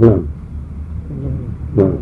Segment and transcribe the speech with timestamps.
[0.00, 0.22] نعم.
[1.76, 1.92] نعم.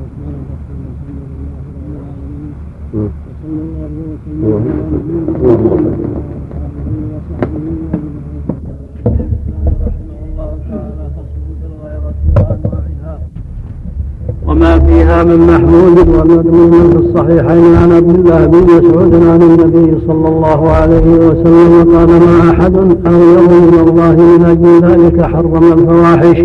[14.47, 20.29] وما فيها من محمود ومذموم في الصحيحين عن عبد الله بن مسعود عن النبي صلى
[20.29, 26.45] الله عليه وسلم قال ما أحد اغير من الله من أجل ذلك حرم الفواحش.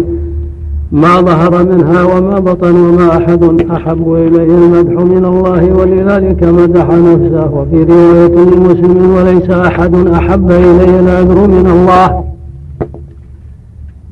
[0.91, 7.53] ما ظهر منها وما بطن وما أحد أحب إليه المدح من الله ولذلك مدح نفسه.
[7.53, 12.23] وفي رواية لمسلم وليس أحد أحب إليه العذر من الله.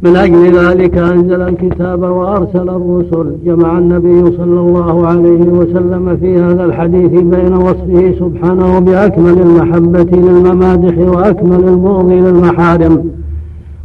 [0.03, 3.35] من أجل ذلك أنزل الكتاب وأرسل الرسل.
[3.45, 10.97] جمع النبي صلى الله عليه وسلم في هذا الحديث بين وصفه سبحانه بأكمل المحبة للممادح
[10.97, 13.03] وأكمل البغض للمحارم.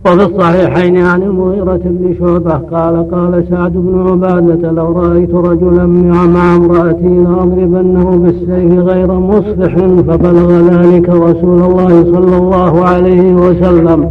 [0.07, 6.57] وفي الصحيحين عن المغيرة بن شعبة قال قال سعد بن عبادة لو رأيت رجلا مع
[6.57, 14.11] امرأتي لأضربنه بالسيف غير مصفح فبلغ ذلك رسول الله صلى الله عليه وسلم.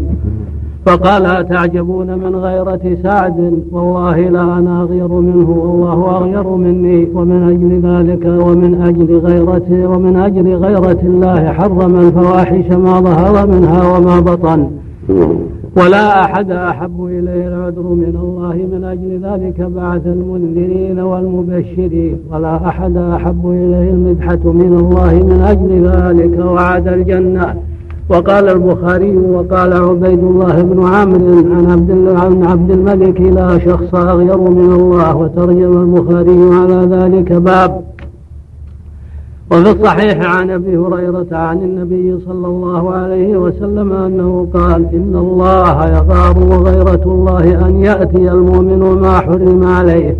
[0.85, 7.89] فقال أتعجبون من غيرة سعد؟ والله لا أنا أغير منه والله أغير مني ومن أجل
[7.89, 14.67] ذلك ومن أجل غيرته ومن أجل غيرة الله حرم الفواحش ما ظهر منها وما بطن.
[15.77, 22.17] ولا أحد أحب إليه العذر من الله من أجل ذلك بعث المنذرين والمبشرين.
[22.31, 27.55] ولا أحد أحب إليه المدحة من الله من أجل ذلك وعد الجنة.
[28.09, 34.37] وقال البخاري وقال عبيد الله بن عمرو عن عبد عن عبد الملك لا شخص أغير
[34.37, 35.15] من الله.
[35.15, 37.88] وترجم البخاري على ذلك باب
[39.51, 45.85] وفي الصحيح عن أبي هريرة عن النبي صلى الله عليه وسلم أنه قال إن الله
[45.85, 50.15] يغار وغيرة الله أن يأتي المؤمن ما حرم عليه.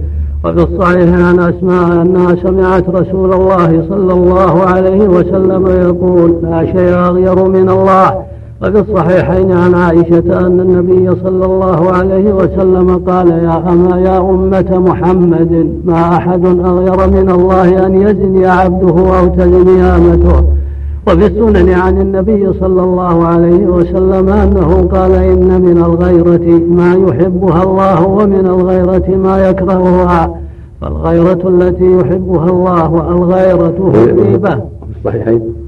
[0.45, 6.93] وفي الصحيح عن أسماء أنها سمعت رسول الله صلى الله عليه وسلم يقول لا شيء
[6.93, 8.28] أغير من الله
[8.61, 14.83] وفي الصحيحين عن عائشة أن النبي صلى الله عليه وسلم قال يا أما يا أمة
[14.87, 20.43] محمد ما أحد أغير من الله أن يزني عبده أو تزني أمته.
[21.07, 27.63] وفي السنن عن النبي صلى الله عليه وسلم أنه قال إن من الغيرة ما يحبها
[27.63, 30.35] الله ومن الغيرة ما يكرهها.
[30.81, 34.59] فالغيرة التي يحبها الله الغيرة في الغيبة
[34.97, 35.58] الصحيحين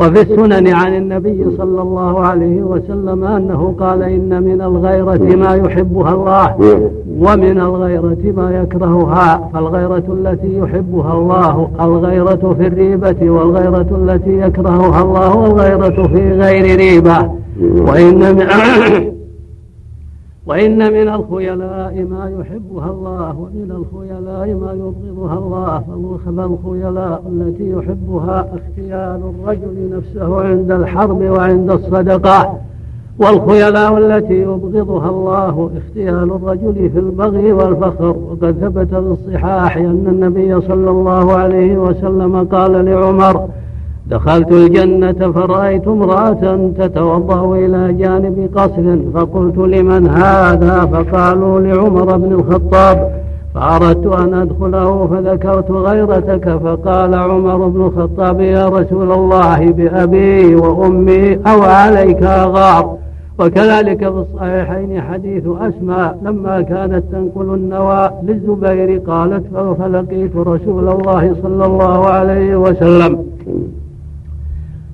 [0.00, 6.14] وفي السنن عن النبي صلى الله عليه وسلم أنه قال إن من الغيرة ما يحبها
[6.14, 6.54] الله
[7.20, 15.46] ومن الغيرة ما يكرهها فالغيرة التي يحبها الله الغيرة في الريبة والغيرة التي يكرهها الله
[15.46, 17.30] الغيرة في غير ريبة.
[17.60, 18.46] وإن من
[20.46, 25.82] وإن من الخيلاء ما يحبها الله ومن الخيلاء ما يبغضها الله
[26.26, 32.58] فالخيلاء التي يحبها اختيال الرجل نفسه عند الحرب وعند الصدقة.
[33.18, 38.16] والخيلاء التي يبغضها الله اختيال الرجل في البغي والفخر.
[38.30, 43.48] وقد ثبت في الصحاح أن النبي صلى الله عليه وسلم قال لعمر
[44.10, 53.12] دخلت الجنة فرأيت امرأة تتوضأ إلى جانب قصر فقلت لمن هذا؟ فقالوا لعمر بن الخطاب
[53.54, 61.62] فأردت أن أدخله فذكرت غيرتك فقال عمر بن الخطاب يا رسول الله بأبي وأمي أو
[61.62, 62.96] عليك أغار؟
[63.38, 69.46] وكذلك في الصحيحين حديث أسماء لما كانت تنقل النوى للزبير قالت
[69.78, 73.18] فلقيت رسول الله صلى الله عليه وسلم.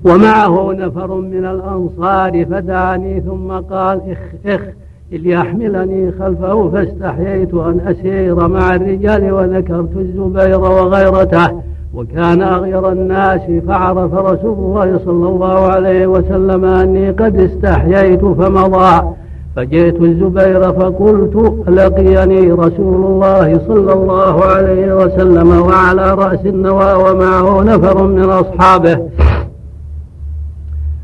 [0.05, 4.61] ومعه نفر من الأنصار فدعاني ثم قال إخ إخ
[5.11, 11.47] ليحملني خلفه فاستحييت أن أسير مع الرجال وذكرت الزبير وغيرته
[11.93, 19.07] وكان أغير الناس فعرف رسول الله صلى الله عليه وسلم أني قد استحييت فمضى
[19.55, 28.07] فجئت الزبير فقلت لقيني رسول الله صلى الله عليه وسلم وعلى رأس النوى ومعه نفر
[28.07, 28.99] من أصحابه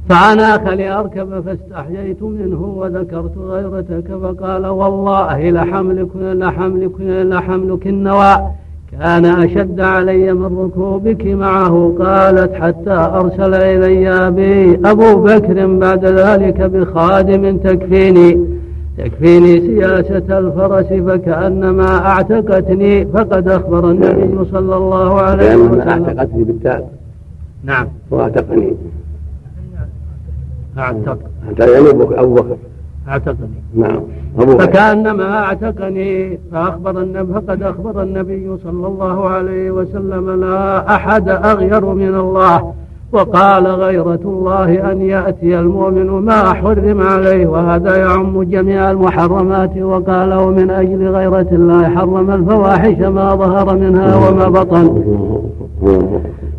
[0.09, 8.35] فأناخ لأركب فاستحييت منه وذكرت غيرتك فقال والله لحملك لحملك لحملك النوى
[8.91, 16.61] كان أشد علي من ركوبك معه قالت حتى أرسل إلي أبي أبو بكر بعد ذلك
[16.61, 18.47] بخادم تكفيني
[18.97, 25.81] تكفيني سياسة الفرس فكأنما أعتقتني فقد أخبر النبي صلى الله عليه وسلم.
[25.89, 26.85] أعتقتني بالتالي.
[27.63, 27.88] نعم.
[28.11, 28.73] وأعتقني.
[30.77, 31.17] اعتق
[31.59, 31.89] يعني
[32.19, 32.57] أبو بكر.
[33.07, 34.01] اعتقني نعم.
[34.37, 42.15] فكأنما أعتقني فأخبر النبي فقد أخبر النبي صلى الله عليه وسلم لا أحد أغير من
[42.15, 42.73] الله
[43.11, 50.69] وقال غيرة الله أن يأتي المؤمن ما حرم عليه وهذا يعم جميع المحرمات وقال ومن
[50.69, 55.03] أجل غيرة الله حرم الفواحش ما ظهر منها وما بطن.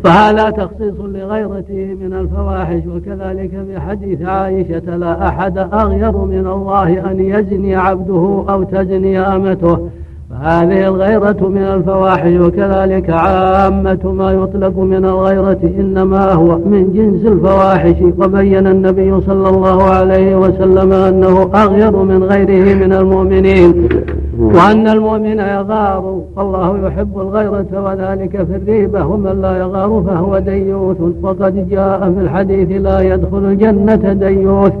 [0.05, 7.19] فهذا تخصيص لغيرته من الفواحش؟ وكذلك في حديث عائشة لا أحد أغير من الله أن
[7.19, 9.89] يزني عبده أو تزني أمته.
[10.29, 17.95] فهذه الغيرة من الفواحش وكذلك عامة ما يطلق من الغيرة إنما هو من جنس الفواحش.
[18.19, 23.89] وبين النبي صلى الله عليه وسلم أنه أغير من غيره من المؤمنين.
[24.39, 30.97] وأن المؤمن يغار والله يحب الغيرة وذلك في الريبة ومن لا يغار فهو ديوث.
[31.21, 34.73] وقد جاء في الحديث لا يدخل الجنة ديوث.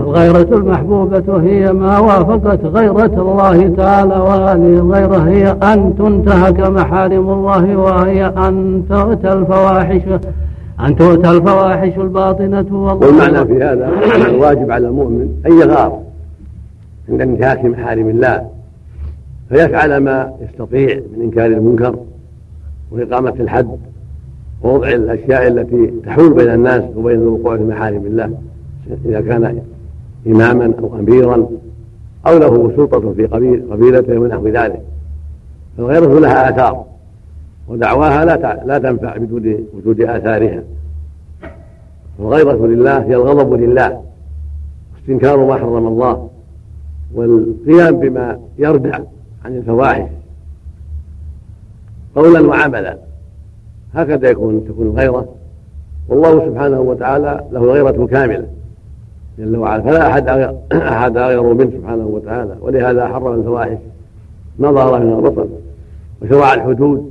[0.00, 7.76] الغيرة المحبوبة هي ما وافقت غيرة الله تعالى وهذه الغيرة هي أن تنتهك محارم الله
[7.76, 10.02] وهي أن تؤتى الفواحش
[10.86, 12.66] أن تؤتى الفواحش الباطنة.
[12.72, 13.90] والمعنى في هذا
[14.28, 15.98] الواجب على المؤمن أن يغار
[17.08, 18.59] عند انتهاك محارم الله.
[19.50, 21.98] فيفعل ما يستطيع من إنكار المنكر
[22.90, 23.78] وإقامة الحد
[24.62, 28.38] ووضع الأشياء التي تحول بين الناس وبين الوقوع في محارم الله
[29.04, 29.62] إذا كان
[30.26, 31.48] إماما أو أميرا
[32.26, 34.82] أو له سلطة في قبيل قبيلته ونحو ذلك.
[35.76, 36.84] فالغيرة لها آثار
[37.68, 40.62] ودعواها لا لا تنفع بدون وجود آثارها.
[42.18, 44.02] والغيرة لله هي الغضب لله
[44.94, 46.28] واستنكار ما حرم الله
[47.14, 48.98] والقيام بما يردع
[49.44, 50.08] عن الفواحش.
[52.16, 52.98] قولا وعملا.
[53.94, 55.28] هكذا يكون تكون الغيرة
[56.08, 58.46] والله سبحانه وتعالى له غيرة كاملة
[59.38, 59.82] جل وعلا.
[59.82, 60.28] فلا أحد
[60.72, 62.56] أحد غير منه سبحانه وتعالى.
[62.60, 63.78] ولهذا حرم الفواحش.
[64.58, 65.48] ما ظهر من البطن.
[66.22, 67.10] وشرع الحدود.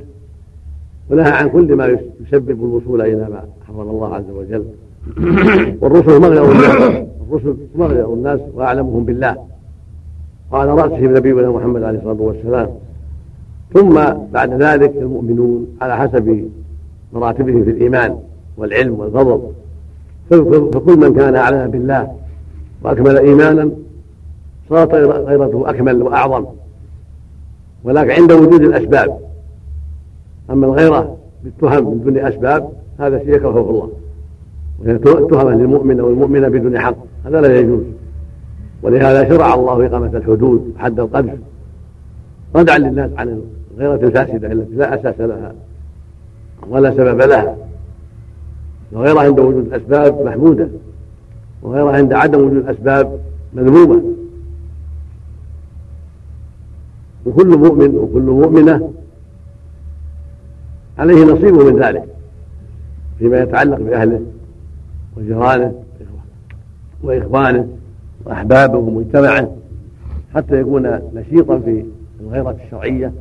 [1.09, 4.65] ونهى عن كل ما يسبب الوصول إلى ما حرم الله عز وجل.
[5.81, 7.05] والرسل مغير الناس.
[7.29, 9.37] الرسل مغير الناس وأعلمهم بالله.
[10.51, 12.69] وعلى راسهم نبينا محمد عليه الصلاة والسلام.
[13.73, 13.93] ثم
[14.33, 16.49] بعد ذلك المؤمنون على حسب
[17.13, 18.19] مراتبهم في الإيمان
[18.57, 19.41] والعلم والفضل
[20.29, 22.11] فكل من كان اعلم بالله
[22.83, 23.69] وأكمل إيمانا
[24.69, 26.45] صارت غيرته أكمل وأعظم.
[27.83, 29.17] ولكن عند وجود الأسباب.
[30.49, 32.69] أما الغيرة بالتهم من دون أسباب
[32.99, 33.89] هذا شيء يكرهه الله.
[34.79, 37.83] وهي تهمه للمؤمن أو المؤمنة بدون حق هذا لا يجوز.
[38.83, 41.39] ولهذا شرع الله اقامه الحدود وحد القذف
[42.55, 43.41] ردعا للناس عن
[43.77, 45.53] الغيره الفاسدة التي لا أساس لها
[46.69, 47.57] ولا سبب لها.
[48.91, 50.67] وغيرها عند وجود الأسباب محمودة.
[51.61, 53.19] وغيرها عند عدم وجود الأسباب
[53.53, 54.03] مذمومة.
[57.25, 58.91] وكل مؤمن وكل مؤمنة
[60.97, 62.03] عليه نصيب من ذلك
[63.19, 64.21] فيما يتعلق بأهله
[65.17, 65.73] وجيرانه
[67.03, 67.78] وإخوانه.
[68.25, 69.55] وأحبابه ومجتمعه
[70.35, 71.85] حتى يكون نشيطا في
[72.21, 73.11] الغيرة الشرعية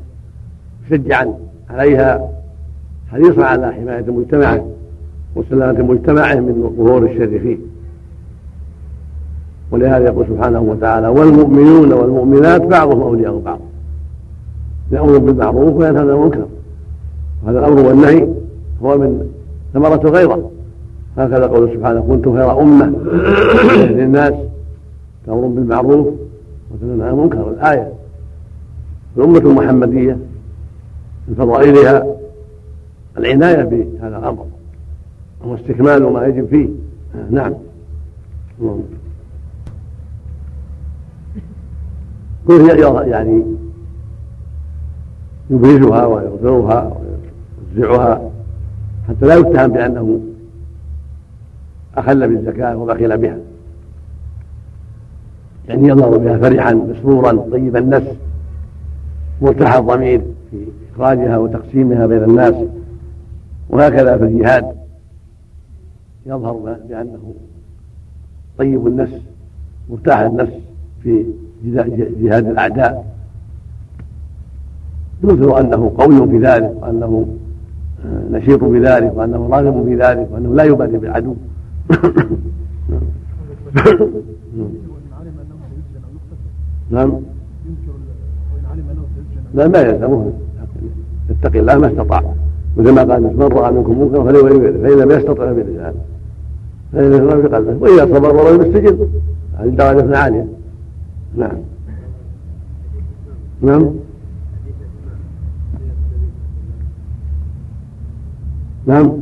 [0.86, 1.34] مشجعا
[1.70, 2.28] عليها
[3.10, 4.66] حريصا على حماية مجتمعه
[5.36, 7.58] وسلامة مجتمعه من ظهور الشر فيه
[9.70, 13.58] ولهذا يقول سبحانه وتعالى والمؤمنون والمؤمنات بعضهم أولياء بعض.
[14.92, 16.46] يأمر بالمعروف وينهى عن المنكر.
[17.44, 18.28] وهذا الأمر والنهي
[18.82, 19.26] هو من
[19.74, 20.50] ثمرة غيره.
[21.18, 22.92] هكذا قول سبحانه كنتم خير أمة
[23.76, 24.34] للناس
[25.28, 26.14] تأمر بالمعروف
[26.70, 27.92] وتنهى عن المنكر الآية.
[29.16, 30.18] الأمة المحمدية
[31.28, 32.06] من فضائلها
[33.18, 34.46] العناية بهذا الأمر.
[35.44, 36.68] واستكمال ما يجب فيه.
[37.30, 37.54] نعم.
[42.46, 43.44] كل يعني
[45.50, 46.98] يبرزها ويغفرها
[47.76, 48.30] ويوزعها
[49.08, 50.20] حتى لا يتهم بأنه
[51.96, 53.38] أخل بالزكاة وبخل بها.
[55.68, 58.16] يعني يظهر بها فرحا مسرورا طيب النفس
[59.42, 62.54] مرتاح الضمير في إخراجها وتقسيمها بين الناس
[63.70, 64.64] وهكذا في الجهاد
[66.26, 67.34] يظهر بأنه
[68.58, 69.20] طيب النفس
[69.90, 70.52] مرتاح النفس
[71.02, 71.26] في
[72.20, 73.06] جهاد الأعداء
[75.24, 77.36] يظهر أنه قوي في ذلك وأنه
[78.30, 81.34] نشيط بذلك وأنه راغب في ذلك وأنه لا يبالي بالعدو
[86.90, 87.12] نعم.
[89.54, 90.32] لا ما يلزمه.
[91.30, 92.34] يتقي الله ما استطاع.
[92.76, 95.94] مثل ما قال من رأى منكم منكرا فليغيره فإن لم يستطع بلسانه
[96.92, 99.08] فإن بقلبه وإذا صبر ولو يستجب
[99.58, 100.46] هذه درجة عالية.
[101.36, 101.56] نعم.
[103.62, 103.90] نعم.
[108.86, 109.12] نعم.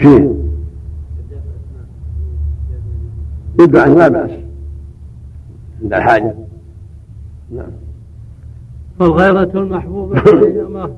[0.00, 0.47] شيء.
[3.58, 4.30] يدعى عنه لا بأس.
[5.82, 6.34] عند الحاجة
[7.56, 7.66] نعم.
[8.98, 10.90] فالغيرة المحبوبة هي ما,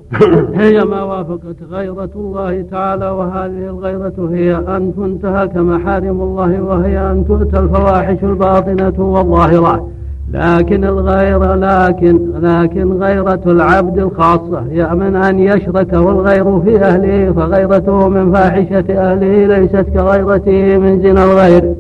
[0.55, 7.25] هي ما وافقت غيرة الله تعالى وهذه الغيرة هي أن تنتهك محارم الله وهي أن
[7.29, 9.89] تؤتى الفواحش الباطنة والظاهرة
[10.33, 18.09] لكن الغير لكن لكن غيرة العبد الخاصة هي من أن يشرك والغير في أهله فغيرته
[18.09, 21.75] من فاحشة أهله ليست كغيرته من زنا الغير.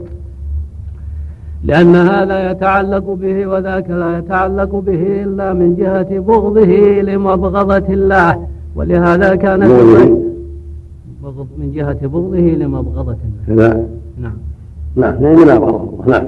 [1.65, 8.47] لأن هذا يتعلق به وذاك لا يتعلق به إلا من جهة بغضه لمبغضة الله.
[8.77, 9.61] ولهذا كان
[11.23, 13.17] بغض من جهة بغضه لمبغضة
[13.49, 13.87] الله.
[14.19, 14.33] نعم.
[14.97, 16.27] نعم نعم نعم نعم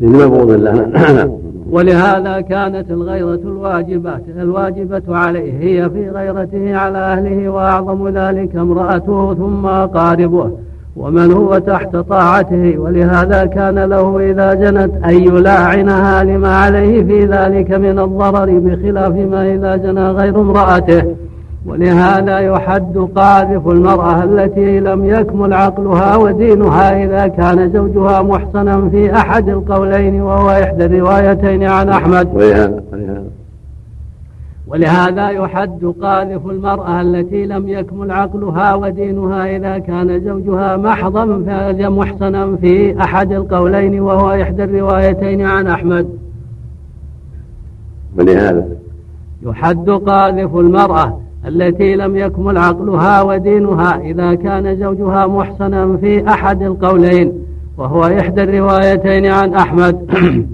[0.00, 0.86] لمبغض الله.
[0.86, 1.30] نعم
[1.70, 9.66] ولهذا كانت الغيرة الواجبة الواجبة عليه هي في غيرته على أهله وأعظم ذلك امرأته ثم
[9.66, 10.52] أقاربه.
[10.98, 17.70] ومن هو تحت طاعته ولهذا كان له إذا جنت أن يلاعنها لما عليه في ذلك
[17.72, 21.02] من الضرر بخلاف ما إذا جنى غير امرأته.
[21.66, 29.48] ولهذا يحد قاذف المرأة التي لم يكمل عقلها ودينها إذا كان زوجها محصنا في أحد
[29.48, 32.28] القولين وهو إحدى الروايتين عن أحمد.
[34.68, 41.24] ولهذا يحد قاذف المرأة التي لم يكمل عقلها ودينها إذا كان زوجها محضا
[41.88, 46.08] محصنا في أحد القولين وهو إحدى الروايتين عن أحمد.
[48.18, 48.68] ولهذا
[49.42, 57.32] يحد قاذف المرأة التي لم يكمل عقلها ودينها إذا كان زوجها محصنا في أحد القولين
[57.76, 59.96] وهو إحدى الروايتين عن أحمد.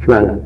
[0.00, 0.38] إيش معنى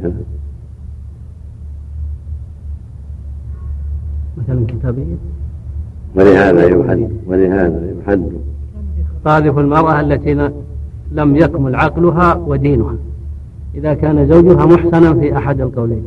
[4.49, 5.17] مثلا كتابية
[6.17, 8.33] ولهذا يحد ولهذا يحد.
[9.25, 10.51] قاذف المرأة التي
[11.13, 12.95] لم يكمل عقلها ودينها.
[13.75, 16.05] إذا كان زوجها محسنا في أحد القولين.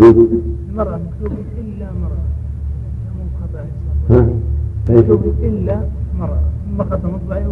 [0.00, 1.86] المرأة مكتوب إلا
[4.10, 4.26] مرأة.
[4.90, 5.80] مكتوب إلا
[6.18, 6.40] مرأة.
[6.76, 7.44] ثم خط مطبعي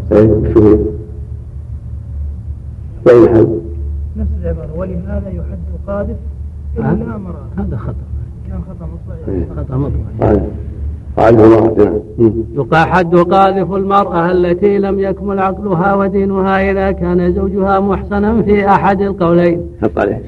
[4.16, 4.70] نفس العبارة.
[4.76, 6.39] ولهذا يحد قاذف إلا مرأة
[6.78, 7.94] هذا خطأ.
[8.48, 10.40] كان خطأ مطبعي خطأ مطبعي
[12.54, 19.00] يقع حد قاذف المرأة التي لم يكمل عقلها ودينها إذا كان زوجها محسنا في أحد
[19.00, 19.62] القولين.
[19.82, 20.22] حط عليه.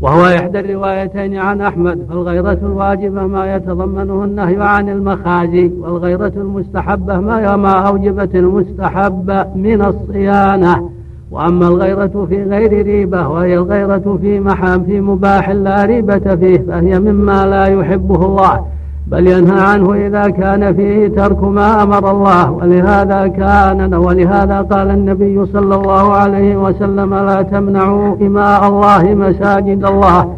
[0.00, 7.56] وهو إحدى الروايتين عن أحمد فالغيرة الواجبة ما يتضمنه النهي عن المخازي والغيرة المستحبة ما
[7.56, 10.90] ما أوجبت المستحبة من الصيانة.
[11.30, 17.00] وأما الغيرة في غير ريبة وهي الغيرة في محام في مباح لا ريبة فيه فهي
[17.00, 18.60] مما لا يحبه الله
[19.06, 25.46] بل ينهى عنه إذا كان فيه ترك ما أمر الله ولهذا كان ولهذا قال النبي
[25.46, 30.34] صلى الله عليه وسلم لا تمنعوا إماء الله مساجد الله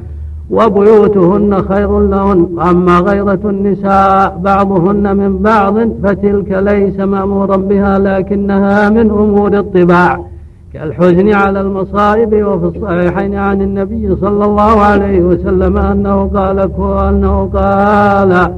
[0.51, 9.11] وبيوتهن خير لهن أما غيرة النساء بعضهن من بعض فتلك ليس مأمورا بها لكنها من
[9.11, 10.32] أمور الطباع.
[10.73, 16.59] كالحزن على المصائب وفي الصحيحين عن النبي صلى الله عليه وسلم أنه قال
[17.09, 18.53] أنه قال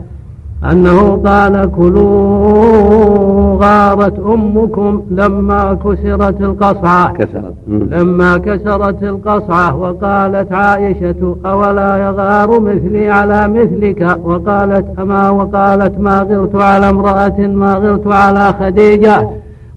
[0.73, 7.13] أنه قال كلوا غارت أمكم لما كسرت القصعة.
[7.13, 7.55] كسرت.
[7.69, 16.55] لما كسرت القصعة وقالت عائشة أولا يغار مثلي على مثلك؟ وقالت أما وقالت ما غرت
[16.55, 19.29] على امرأة ما غرت على خديجة.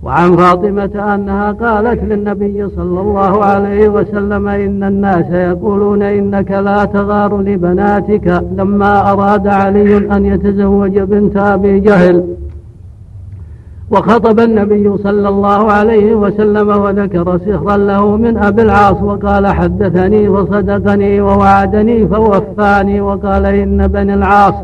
[0.07, 7.41] وعن فاطمة أنها قالت للنبي صلى الله عليه وسلم إن الناس يقولون إنك لا تغار
[7.41, 12.23] لبناتك لما أراد علي أن يتزوج بنت أبي جهل.
[13.91, 21.21] وخطب النبي صلى الله عليه وسلم وذكر سهرا له من أبي العاص وقال حدثني وصدقني
[21.21, 24.55] ووعدني فوفاني وقال إن بني العاص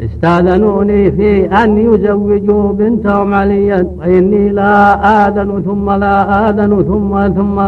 [0.00, 4.94] استأذنوني في أن يزوجوا بنتهم عليا وإني لا
[5.28, 7.58] آذن ثم لا آذن ثم ثم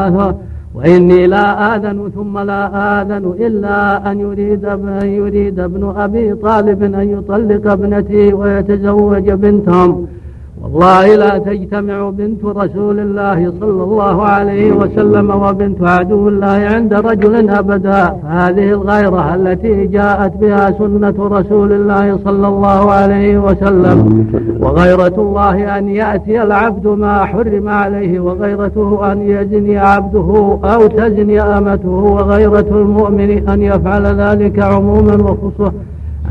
[0.75, 2.63] وإني لا آذن ثم لا
[3.01, 10.07] آذن إلا أن يريد أن يريد ابن أبي طالب أن يطلق ابنتي ويتزوج بنتهم.
[10.63, 17.51] والله لا تجتمع بنت رسول الله صلى الله عليه وسلم وبنت عدو الله عند رجل
[17.51, 18.17] أبدا.
[18.23, 24.27] فهذه الغيرة التي جاءت بها سنة رسول الله صلى الله عليه وسلم.
[24.61, 31.89] وغيرة الله أن يأتي العبد ما حرم عليه وغيرته أن يزني عبده أو تزني أمته
[31.89, 35.73] وغيرة المؤمن أن يفعل ذلك عموما وخصوصا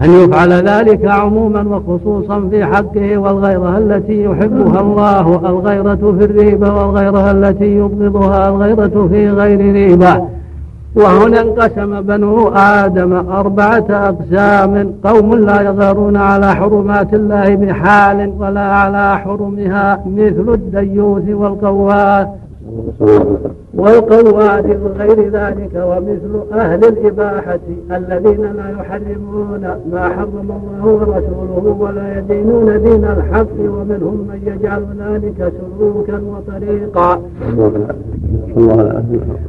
[0.04, 7.32] أن يفعل ذلك عموما وخصوصا في حقه والغيرة التي يحبها الله الغيرة في الريبة والغيرة
[7.32, 10.28] التي يبغضها الغيرة في غير ريبة.
[10.96, 14.94] وهنا انقسم بنو آدم أربعة أقسام.
[15.04, 22.30] قوم لا يظهرون على حرمات الله بحال ولا على حرمها مثل الديوث والقوات.
[23.78, 27.60] والقواد وغير ذلك ومثل أهل الإباحة
[27.92, 35.54] الذين لا يحرمون ما حرم الله ورسوله ولا يدينون دين الحق ومنهم من يجعل ذلك
[35.58, 37.22] سلوكا وطريقا.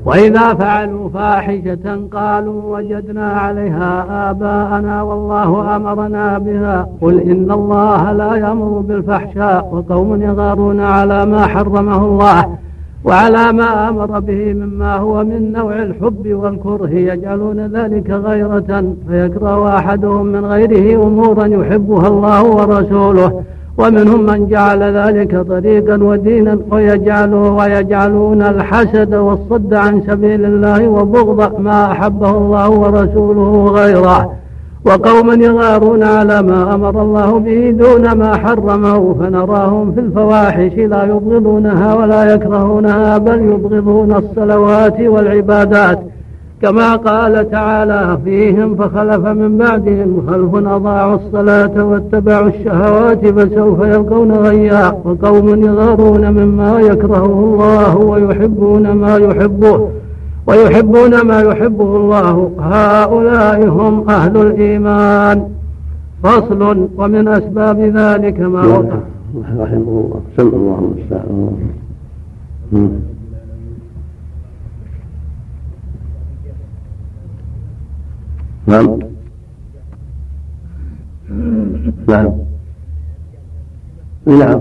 [0.05, 3.91] وإذا فعلوا فاحشة قالوا وجدنا عليها
[4.31, 6.89] آباءنا والله أمرنا بها.
[7.03, 12.68] قل إن الله لا يأمر بالفحشاء وقوم يغارون على ما حرمه الله.
[13.09, 20.27] وعلى ما أمر به مما هو من نوع الحب والكره يجعلون ذلك غيرة فيكره أحدهم
[20.27, 23.43] من غيره أمورا يحبها الله ورسوله
[23.79, 31.93] ومنهم من جعل ذلك طريقا ودينا ويجعله ويجعلون الحسد والصد عن سبيل الله وبغض ما
[31.93, 34.33] أحبه الله ورسوله غيره.
[34.87, 41.95] وقوما يغارون على ما أمر الله به دون ما حرمه فنراهم في الفواحش لا يبغضونها
[41.95, 46.01] ولا يكرهونها بل يبغضون الصلوات والعبادات.
[46.63, 54.95] كما قال تعالى فيهم فخلف من بعدهم خلف أضاعوا الصلاة واتبعوا الشهوات فسوف يلقون غيا.
[55.05, 59.89] وقوم يغارون مما يكرهه الله ويحبون ما يحبه.
[60.49, 62.53] ويحبون ما يحبه الله.
[62.59, 65.49] هؤلاء هم أهل الإيمان.
[66.23, 68.99] فصل ومن أسباب ذلك ما وقع.
[69.59, 70.21] رحمه الله.
[70.37, 71.79] سمع الله المستعان
[78.69, 78.99] نعم.
[82.09, 82.33] نعم.
[84.27, 84.61] نعم.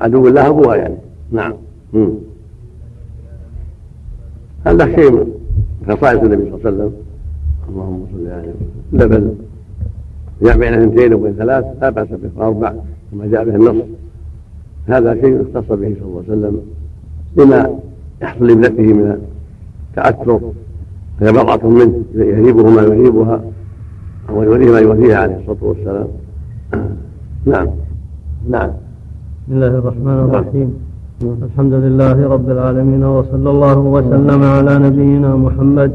[0.00, 0.96] عدو الله أبوها يعني.
[1.32, 1.54] نعم.
[4.64, 5.26] هذا شيء من
[5.88, 6.92] خصائص النبي صلى الله عليه وسلم.
[7.68, 8.52] اللهم صل عليه
[8.92, 9.34] وسلم بل
[10.42, 12.46] جاء بين اثنتين وبين ثلاث لا بأس به.
[12.46, 12.72] أربع
[13.12, 13.84] كما جاء به النص.
[14.86, 16.60] هذا شيء اختص به صلى الله عليه وسلم
[17.36, 17.78] لما
[18.22, 19.18] يحصل لابنته من
[19.90, 20.40] التاثر
[21.20, 23.42] فهي بضعه منه يهيبه ما يهيبها
[24.28, 26.08] أو يوليه ما يوليها عليه الصلاة والسلام.
[27.52, 27.68] نعم.
[28.48, 28.70] نعم.
[29.48, 30.74] بسم الله الرحمن الرحيم.
[31.24, 35.92] الحمد لله رب العالمين وصلى الله وسلم على نبينا محمد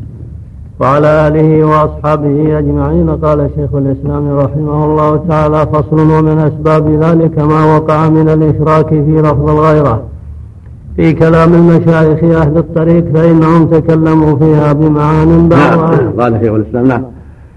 [0.80, 3.08] وعلى آله وأصحابه أجمعين.
[3.10, 9.14] قال شيخ الإسلام رحمه الله تعالى فصل ومن أسباب ذلك ما وقع من الإشراك في
[9.26, 10.02] لفظ الغيرة.
[10.96, 16.02] في كلام المشايخ أهل الطريق فإنهم تكلموا فيها بمعان بعضها.
[16.02, 17.02] نعم قال شيخ الإسلام نعم.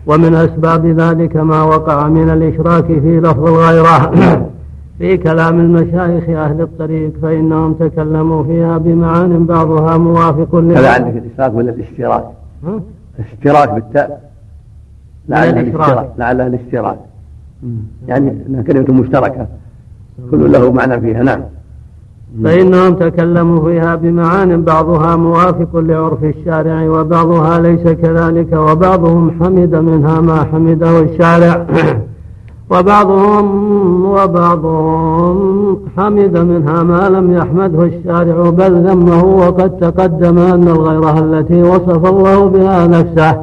[0.07, 4.11] ومن أسباب ذلك ما وقع من الإشراك في لفظ الغيرة.
[4.99, 11.69] في كلام المشايخ أهل الطريق فإنهم تكلموا فيها بمعان بعضها موافق هذا عندك الإشراك ولا
[11.71, 12.23] الإشتراك؟
[13.19, 14.29] الإشتراك بالتاء.
[15.29, 16.09] لعلها الإشتراك.
[16.17, 16.99] لعلها الإشتراك.
[18.07, 19.47] يعني إنها كلمة مشتركة.
[20.31, 21.41] كل له معنى فيها نعم.
[22.43, 30.43] فإنهم تكلموا فيها بمعان بعضها موافق لعرف الشارع وبعضها ليس كذلك وبعضهم حمد منها ما
[30.43, 31.65] حمده الشارع.
[32.69, 41.61] وبعضهم وبعضهم حمد منها ما لم يحمده الشارع بل ذمه وقد تقدم أن الغيرة التي
[41.63, 43.37] وصف الله بها نفسه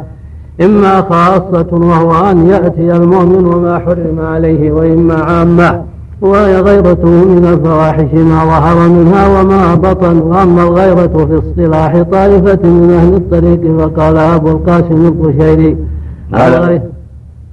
[0.61, 5.83] إما خاصة وهو أن يأتي المؤمن وما حرم عليه وإما عامة
[6.21, 12.91] وهي غيرته من الفواحش ما ظهر منها وما بطن وأما الغيرة في اصطلاح طائفة من
[12.91, 15.77] أهل الطريق فقال أبو القاسم القشيري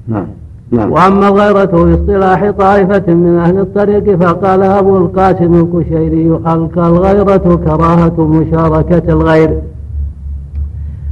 [0.07, 0.25] نعم.
[0.73, 0.91] نعم.
[0.91, 6.39] وأما الغيرة في اصطلاح طائفة من أهل الطريق فقال أبو القاسم الكشيري
[6.77, 9.61] الغيرة كراهة مشاركة الغير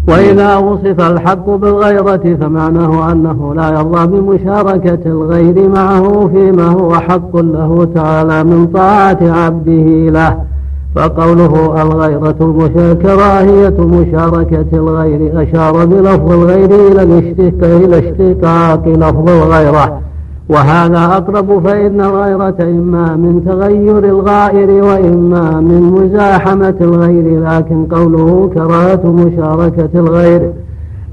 [0.08, 7.88] وإذا وصف الحق بالغيرة فمعناه أنه لا يرضى بمشاركة الغير معه فيما هو حق له
[7.96, 10.51] تعالى من طاعة عبده له
[10.96, 20.02] فقوله الغيرة كراهية مشاركة الغير أشار بلفظ الغير إلى الاشتقاق إلى اشتقاق لفظ الغيرة.
[20.50, 29.12] وهذا أقرب فإن الغيرة إما من تغير الغائر وإما من مزاحمة الغير لكن قوله كراهة
[29.12, 30.52] مشاركة الغير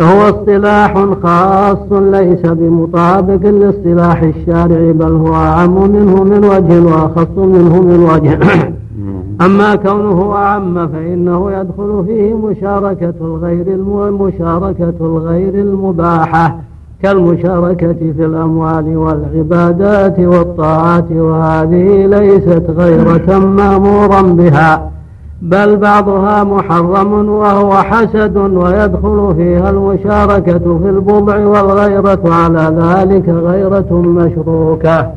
[0.02, 7.82] هو اصطلاح خاص ليس بمطابق لاصطلاح الشارع بل هو أعم منه من وجه وأخص منه
[7.82, 8.38] من وجه.
[9.40, 13.76] أما كونه أعم فإنه يدخل فيه مشاركة الغير
[14.10, 16.56] مشاركة الغير المباحة
[17.02, 24.90] كالمشاركة في الأموال والعبادات والطاعات وهذه ليست غيرة مأمورا بها
[25.42, 35.10] بل بعضها محرم وهو حسد ويدخل فيها المشاركة في البضع والغيرة على ذلك غيرة مشروكة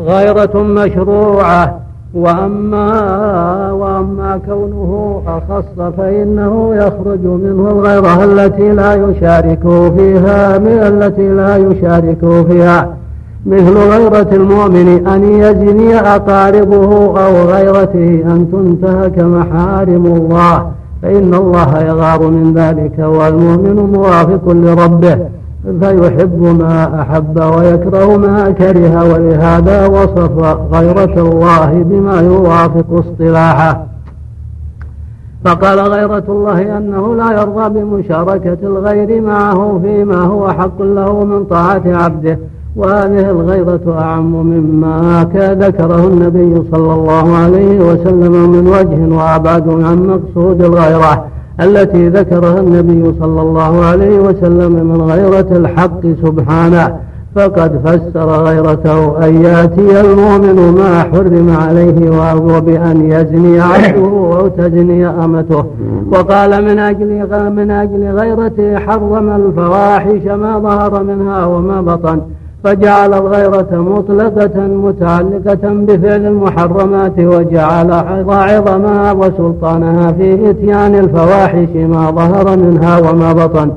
[0.00, 1.85] غيرة مشروعة.
[2.16, 11.56] وأما وأما كونه أخص فإنه يخرج منه الغيرة التي لا يشارك فيها من التي لا
[11.56, 12.88] يشارك فيها.
[13.46, 16.92] مثل غيرة المؤمن أن يزني أقاربه
[17.26, 20.70] أو غيرته أن تنتهك محارم الله.
[21.02, 25.18] فإن الله يغار من ذلك والمؤمن موافق لربه.
[25.80, 33.86] فيحب ما أحب ويكره ما كره ولهذا وصف غيرة الله بما يوافق اصطلاحه.
[35.44, 41.82] فقال غيرة الله أنه لا يرضى بمشاركة الغير معه فيما هو حق له من طاعة
[41.86, 42.38] عبده
[42.76, 50.62] وهذه الغيرة أعم مما ذكره النبي صلى الله عليه وسلم من وجه وأبعد عن مقصود
[50.62, 51.35] الغيرة.
[51.60, 56.96] التي ذكرها النبي صلى الله عليه وسلم من غيرة الحق سبحانه
[57.34, 64.06] فقد فسر غيرته أن يأتي المؤمن ما حرم عليه وهو بأن يزني عبده
[64.38, 65.64] أو تزني أمته.
[66.12, 72.20] وقال من أجل من أجل غيرته حرم الفواحش ما ظهر منها وما بطن.
[72.64, 77.90] فجعل الغيرة مطلقة متعلقة بفعل المحرمات وجعل
[78.28, 83.70] عظمها وسلطانها في إتيان الفواحش ما ظهر منها وما بطن.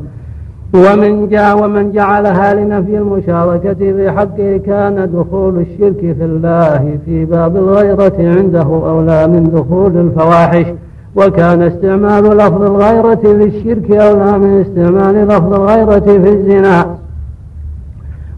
[0.73, 7.57] ومن جاء ومن جعلها لنفي المشاركة في حقه كان دخول الشرك في الله في باب
[7.57, 10.65] الغيرة عنده أولى من دخول الفواحش.
[11.15, 16.85] وكان استعمال لفظ الغيرة للشرك أولى من استعمال لفظ الغيرة في الزنا.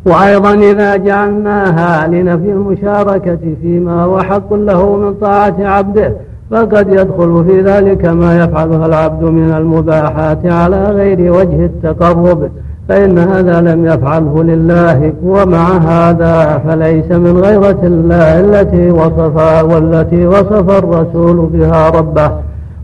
[0.05, 6.13] وأيضا إذا جعلناها لنفي المشاركة فيما هو حق له من طاعة عبده
[6.51, 12.49] فقد يدخل في ذلك ما يفعلها العبد من المباحات على غير وجه التقرب
[12.89, 20.77] فإن هذا لم يفعله لله ومع هذا فليس من غيرة الله التي وصف والتي وصف
[20.77, 22.31] الرسول بها ربه.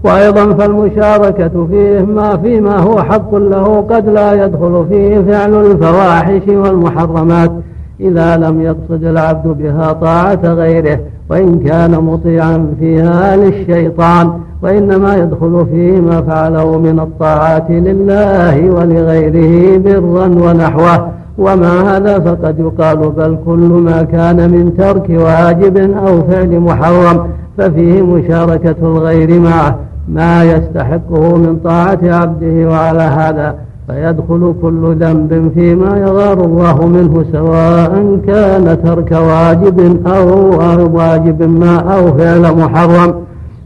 [0.04, 7.52] وأيضا فالمشاركة فيه ما فيما هو حق له قد لا يدخل فيه فعل الفواحش والمحرمات
[8.00, 14.32] إذا لم يقصد العبد بها طاعة غيره وإن كان مطيعا فيها للشيطان
[14.62, 21.10] وإنما يدخل فيه ما فعله من الطاعات لله ولغيره برا ونحوه.
[21.38, 28.02] ومع هذا فقد يقال بل كل ما كان من ترك واجب أو فعل محرم ففيه
[28.02, 29.87] مشاركة الغير معه.
[30.08, 33.56] ما يستحقه من طاعة عبده وعلى هذا
[33.88, 42.18] فيدخل كل ذنب فيما يغار الله منه سواء كان ترك واجب أو واجب ما أو
[42.18, 43.14] فعل محرم.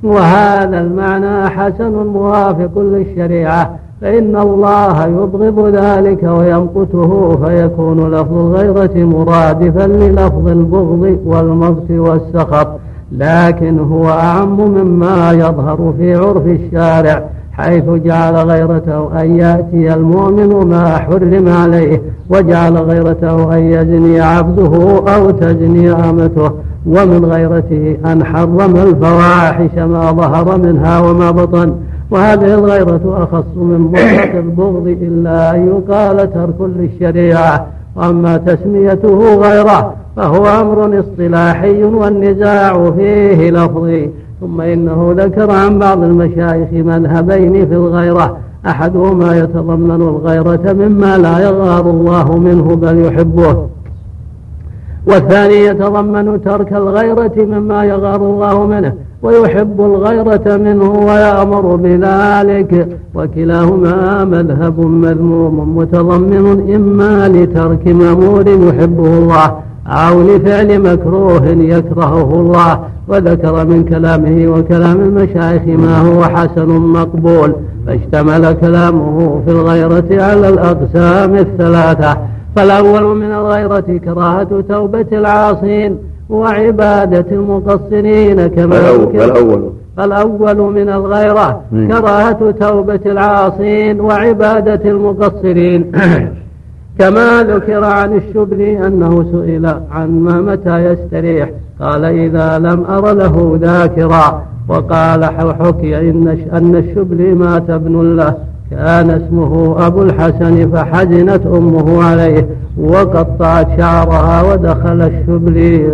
[0.04, 10.48] وهذا المعنى حسن موافق للشريعة فإن الله يبغض ذلك ويمقته فيكون لفظ الغيرة مرادفا للفظ
[10.48, 12.68] البغض والمغت والسخط.
[13.18, 20.98] لكن هو أعم مما يظهر في عرف الشارع حيث جعل غيرته أن يأتي المؤمن ما
[20.98, 26.52] حرم عليه وجعل غيرته أن يزني عبده أو تزني أمته
[26.86, 31.76] ومن غيرته أن حرم الفواحش ما ظهر منها وما بطن.
[32.12, 40.46] وهذه الغيرة أخص من بغضة البغض إلا أن يقال ترك للشريعة وأما تسميته غيره فهو
[40.46, 44.10] أمر اصطلاحي والنزاع فيه لفظي
[44.42, 51.90] ثم إنه ذكر عن بعض المشايخ مذهبين في الغيرة أحدهما يتضمن الغيرة مما لا يغار
[51.90, 53.68] الله منه بل يحبه.
[55.08, 58.94] والثاني يتضمن ترك الغيرة مما يغار الله منه
[59.24, 69.56] ويحب الغيرة منه ويأمر بذلك وكلاهما مذهب مذموم متضمن إما لترك مأمور يحبه الله
[69.88, 77.56] أو لفعل مكروه يكرهه الله وذكر من كلامه وكلام المشايخ ما هو حسن مقبول
[77.88, 82.18] فاشتمل كلامه في الغيرة على الأقسام الثلاثة.
[82.56, 85.98] فالأول من الغيرة كراهة توبة العاصين
[86.30, 90.74] وعبادة المقصرين كما فالأول فالأول.
[90.74, 95.92] من الغيرة كراهة توبة العاصين وعبادة المقصرين.
[97.00, 101.50] كما ذكر عن الشبلي أنه سئل عن ما متى يستريح.
[101.82, 104.44] قال إذا لم أر له ذاكرا.
[104.68, 108.34] وقال حكي إن أن الشبلي مات ابن له.
[108.72, 112.48] كان اسمه أبو الحسن فحزنت أمه عليه.
[112.78, 115.86] وقطعت شعرها ودخل الشبلي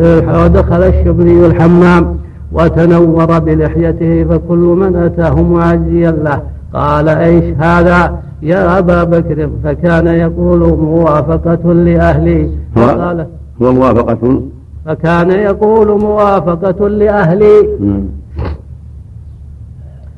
[0.43, 2.17] ودخل الشبلي الحمام.
[2.51, 6.41] وتنور بلحيته فكل من أتاه معزيا له.
[6.73, 12.49] قال إيش هذا؟ يا أبا بكر فكان يقول موافقة لأهلي.
[12.75, 13.27] فقال
[13.61, 14.41] هو موافقة؟
[14.85, 17.67] فكان يقول موافقة لأهلي.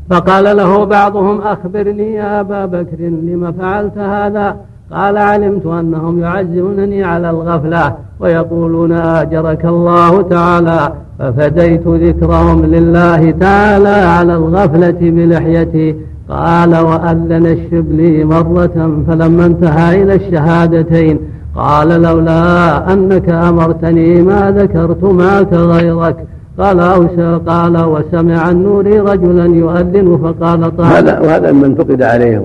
[0.10, 4.56] فقال له بعضهم أخبرني يا أبا بكر لم فعلت هذا؟
[4.92, 10.94] قال علمت أنهم يعزونني على الغفلة ويقولون آجرك الله تعالى.
[11.20, 15.96] ففديت ذكرهم لله تعالى على الغفلة بلحيتي.
[16.30, 21.20] قال وأذن الشبلي مرة فلما انتهى إلى الشهادتين
[21.56, 26.16] قال لولا أنك أمرتني ما ذكرت معك غيرك
[26.60, 32.42] قال أوسى قال وسمع النوري رجلا يؤذن فقال طال هذا وهذا من فقد عليه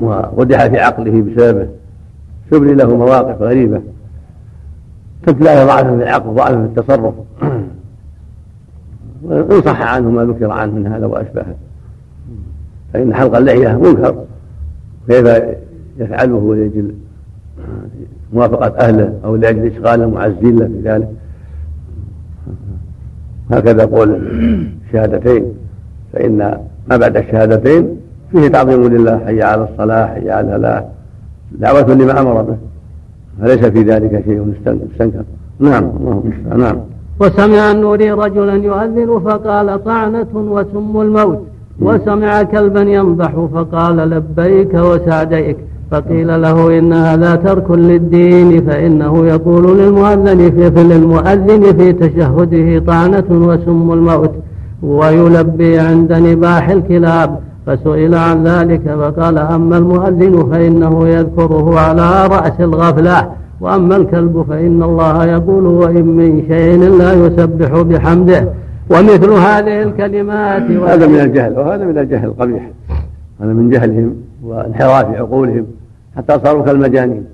[0.00, 1.68] وودح في عقله بسببه.
[2.50, 3.80] شبلي له مواقف غريبة.
[5.26, 7.14] تتلاه ضعفا في العقل ضعفا في التصرف.
[9.22, 11.54] وإن صح عنه ما ذكر عنه من هذا وأشبهه
[12.92, 14.14] فإن حلق اللحية منكر
[15.08, 15.42] كيف
[15.98, 16.94] يفعله ولأجل
[18.32, 21.08] موافقة أهله أو لأجل إشغال معزين له في ذلك.
[23.50, 24.10] هكذا قول
[24.86, 25.44] الشهادتين.
[26.12, 26.38] فإن
[26.90, 27.96] ما بعد الشهادتين
[28.32, 30.84] فيه تعظيم لله حي على الصلاة حي على الفلاح
[31.52, 32.56] دعوة لما أمر به.
[33.40, 34.54] فليس في ذلك شيء
[34.90, 35.24] مستنكر.
[35.58, 36.76] نعم اللهم نعم.
[37.20, 41.51] وسمع النوري رجلا يؤذن فقال طعنة وسم الموت.
[41.80, 45.56] وسمع كلبا ينضح فقال لبيك وسعديك
[45.90, 53.92] فقيل له إن هذا ترك للدين فإنه يقول للمؤذن في للمؤذن في تشهده طعنة وسم
[53.92, 54.32] الموت
[54.82, 63.28] ويلبي عند نباح الكلاب فسئل عن ذلك فقال أما المؤذن فإنه يذكره على رأس الغفلة
[63.60, 68.48] وأما الكلب فإن الله يقول وإن من شيء لا يسبح بحمده
[68.90, 72.70] ومثل هذه الكلمات هذا من الجهل وهذا من الجهل القبيح.
[73.40, 74.14] هذا من جهلهم
[74.44, 75.66] وانحراف عقولهم
[76.16, 77.24] حتى صاروا كالمجانين.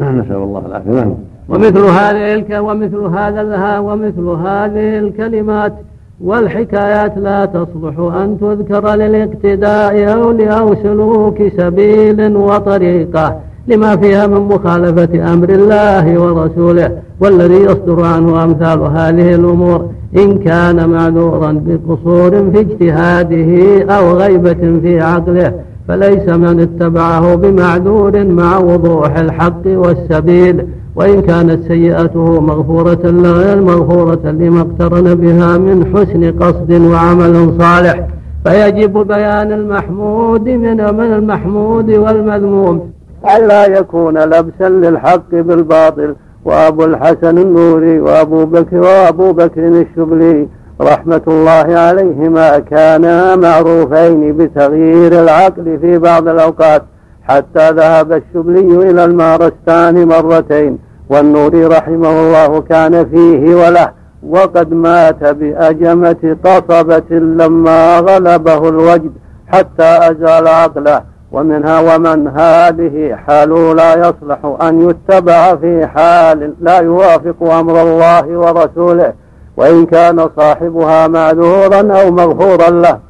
[0.00, 0.90] نسأل الله العافية.
[0.90, 1.14] نعم.
[1.48, 2.58] ومثل هذه الك...
[2.60, 5.72] ومثل هذا الها ومثل هذه الكلمات.
[6.20, 15.32] والحكايات لا تصلح أن تذكر للاقتداء أو أو سلوك سبيل وطريقة لما فيها من مخالفة
[15.32, 16.90] أمر الله ورسوله
[17.20, 19.90] والذي يصدر عنه أمثال هذه الأمور.
[20.16, 25.52] إن كان معذورا بقصور في اجتهاده أو غيبة في عقله
[25.88, 30.66] فليس من اتبعه بمعذور مع وضوح الحق والسبيل.
[30.96, 38.06] وإن كانت سيئته مغفورة غير مغفورة لما اقترن بها من حسن قصد وعمل صالح.
[38.44, 42.90] فيجب بيان المحمود من المحمود والمذموم.
[43.36, 46.14] ألا يكون لبسا للحق بالباطل
[46.48, 50.48] وأبو الحسن النوري وأبو بكر وأبو بكر الشبلي
[50.80, 56.82] رحمة الله عليهما كانا معروفين بتغيير العقل في بعض الأوقات
[57.22, 60.78] حتى ذهب الشبلي إلى المارستان مرتين
[61.10, 63.88] والنوري رحمه الله كان فيه وله
[64.22, 69.12] وقد مات بأجمة قصبة لما غلبه الوجد
[69.46, 71.02] حتى أزال عقله.
[71.32, 79.12] ومنها ومن هذه حال لا يصلح أن يتبع في حال لا يوافق أمر الله ورسوله
[79.56, 83.00] وإن كان صاحبها معذورا أو مغفورا له.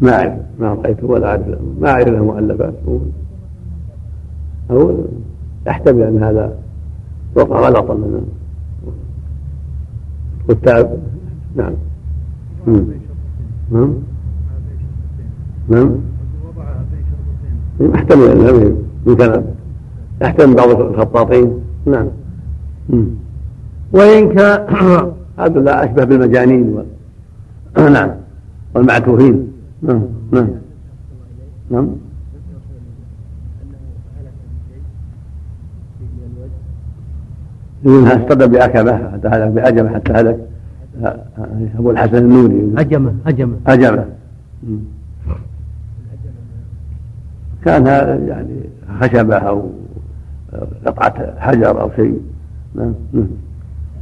[0.00, 1.42] ما أعرف ما رأيته ولا أعرف
[1.80, 2.74] ما أعرف له مؤلفات
[4.70, 4.94] أو
[5.66, 6.56] يحتمل أن هذا
[7.36, 8.22] وقع غلطا منه.
[10.48, 10.98] والتعب.
[11.56, 11.72] نعم.
[13.72, 13.94] نعم
[15.68, 15.90] نعم
[17.80, 18.52] انها
[19.06, 19.44] من كلام
[20.22, 21.60] يحتمل بعض الخطاطين.
[21.86, 22.08] نعم.
[23.92, 24.66] وإن كان
[25.38, 26.82] هذا لا أشبه بالمجانين و...
[27.96, 28.10] نعم.
[28.74, 29.52] والمعتوهين
[29.82, 30.02] نعم
[30.32, 30.48] نعم
[31.70, 31.88] نعم
[37.84, 40.38] منها اصطدم بأكبة حتى هلك بأجمة حتى هلك.
[41.78, 44.04] أبو الحسن النوري هجمة هجمة هجمة
[47.64, 47.86] كان
[48.28, 48.60] يعني
[49.00, 49.70] خشبة أو
[50.86, 52.20] قطعة حجر أو شيء.
[52.74, 52.94] نعم.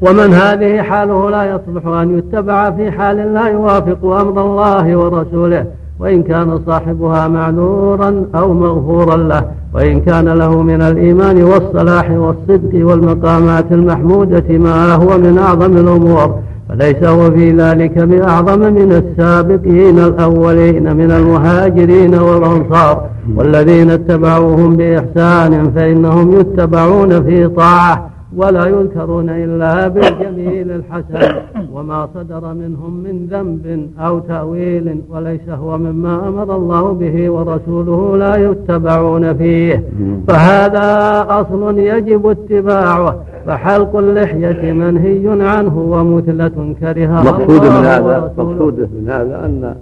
[0.03, 5.67] ومن هذه حاله لا يصلح أن يتبع في حال لا يوافق أمر الله ورسوله.
[6.03, 13.73] وإن كان صاحبها معذورا أو مغفورا له وإن كان له من الإيمان والصلاح والصدق والمقامات
[13.73, 16.39] المحمودة ما هو من أعظم الأمور
[16.69, 26.41] فليس هو في ذلك بأعظم من السابقين الأولين من المهاجرين والأنصار والذين اتبعوهم بإحسان فإنهم
[26.41, 28.11] يتبعون في طاعة.
[28.37, 31.35] ولا يذكرون إلا بالجميل الحسن
[31.73, 38.37] وما صدر منهم من ذنب أو تأويل وليس هو مما أمر الله به ورسوله لا
[38.37, 39.85] يتبعون فيه.
[40.29, 40.87] فهذا
[41.29, 43.17] أصل يجب اتباعه
[43.47, 49.75] فحلق اللحية منهي عنه ومثلة كرهها مقصود من هذا مقصود من هذا أن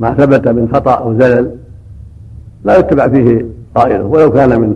[0.00, 1.50] ما ثبت من خطأ أو زلل
[2.64, 4.74] لا يتبع فيه قائله ولو كان من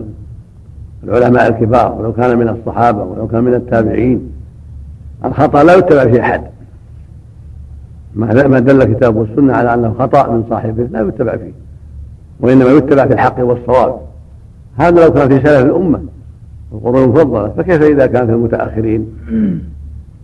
[1.03, 4.31] العلماء الكبار ولو كان من الصحابة ولو كان من التابعين.
[5.25, 6.41] الخطأ لا يتبع فيه أحد.
[8.15, 11.51] ما دل الكتاب والسنة على أنه خطأ من صاحبه لا يتبع فيه.
[12.39, 13.99] وإنما يتبع في الحق والصواب.
[14.77, 16.01] هذا لو كان في سلف الأمة
[16.73, 19.07] القرون المفضلة فكيف إذا كان في المتأخرين؟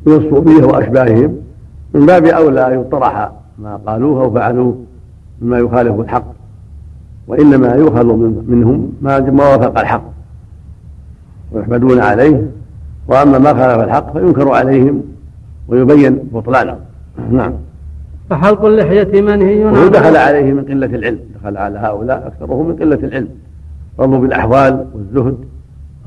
[0.06, 1.36] من الصوفية وأشباههم.
[1.94, 4.78] من باب أولى أن يطرح ما قالوه أو فعلوه
[5.42, 6.26] مما يخالف الحق.
[7.28, 8.06] وإنما يؤخذ
[8.48, 10.15] منهم ما وافق الحق.
[11.52, 12.48] ويحمدون عليه
[13.08, 15.04] وأما ما خالف الحق فينكر عليهم
[15.68, 16.78] ويبين بطلانه
[17.32, 17.54] نعم.
[18.30, 19.88] فحلق اللحية منهي عنه.
[19.88, 23.30] دخل عليه من قلة العلم دخل على هؤلاء أكثره من قلة العلم.
[24.00, 25.38] رضوا بالأحوال والزهد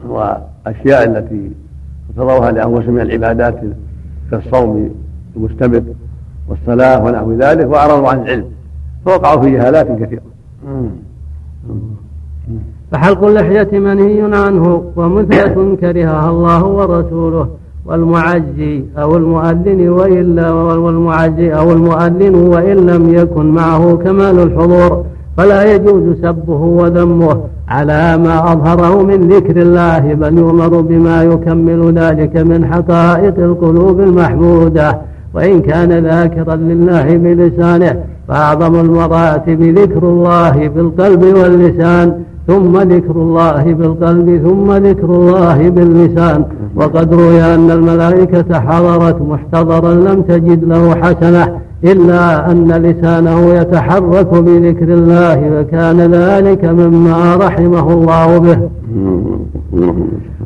[0.08, 1.50] وأشياء التي
[2.10, 3.60] اقتضوها لأنفسهم من العبادات
[4.30, 4.94] كالصوم
[5.36, 5.82] المستمر
[6.48, 8.44] والصلاة ونحو ذلك وأعرضوا عن العلم
[9.04, 10.22] فوقعوا في جهالات كثيرة.
[12.92, 17.48] فحلق اللحية منهي عنه ومثلة كرهها الله ورسوله
[17.86, 25.04] والمعزي أو المؤذن وإلا والمعزي أو المؤذن وإن لم يكن معه كمال الحضور
[25.36, 32.36] فلا يجوز سبه وذمه على ما أظهره من ذكر الله بل يؤمر بما يكمل ذلك
[32.36, 34.98] من حقائق القلوب المحمودة
[35.34, 44.40] وإن كان ذاكرا لله بلسانه فأعظم المراتب ذكر الله بالقلب واللسان ثم ذكر الله بالقلب
[44.46, 46.44] ثم ذكر الله باللسان.
[46.76, 51.44] وقد روي أن الملائكة حضرت محتضرا لم تجد له حسنة
[51.84, 58.58] إلا أن لسانه يتحرك بذكر الله وكان ذلك مما رحمه الله به.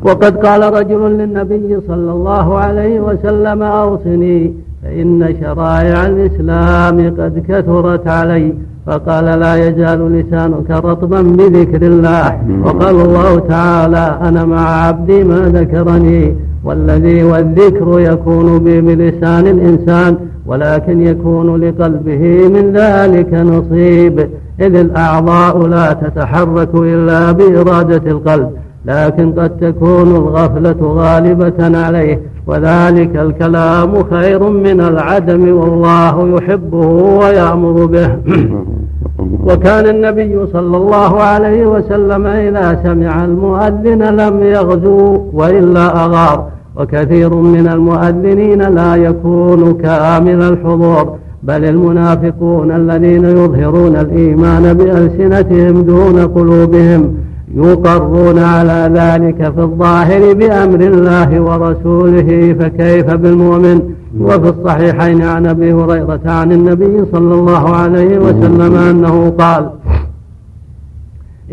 [0.05, 8.53] وقد قال رجل للنبي صلى الله عليه وسلم أوصني فإن شرائع الإسلام قد كثرت علي.
[8.87, 12.39] فقال لا يزال لسانك رطبا بذكر الله.
[12.65, 21.61] وقال الله تعالى أنا مع عبدي ما ذكرني والذي والذكر يكون بلسان الإنسان ولكن يكون
[21.61, 24.29] لقلبه من ذلك نصيب.
[24.59, 28.49] إذ الأعضاء لا تتحرك إلا بإرادة القلب.
[28.85, 36.87] لكن قد تكون الغفلة غالبة عليه وذلك الكلام خير من العدم والله يحبه
[37.19, 38.09] ويأمر به.
[39.47, 47.67] وكان النبي صلى الله عليه وسلم إذا سمع المؤذن لم يغزو وإلا أغار وكثير من
[47.67, 57.15] المؤذنين لا يكون كامل الحضور بل المنافقون الذين يظهرون الإيمان بألسنتهم دون قلوبهم.
[57.55, 66.21] يقرون على ذلك في الظاهر بأمر الله ورسوله فكيف بالمؤمن؟ وفي الصحيحين عن أبي هريرة
[66.25, 69.69] عن النبي صلى الله عليه وسلم أنه قال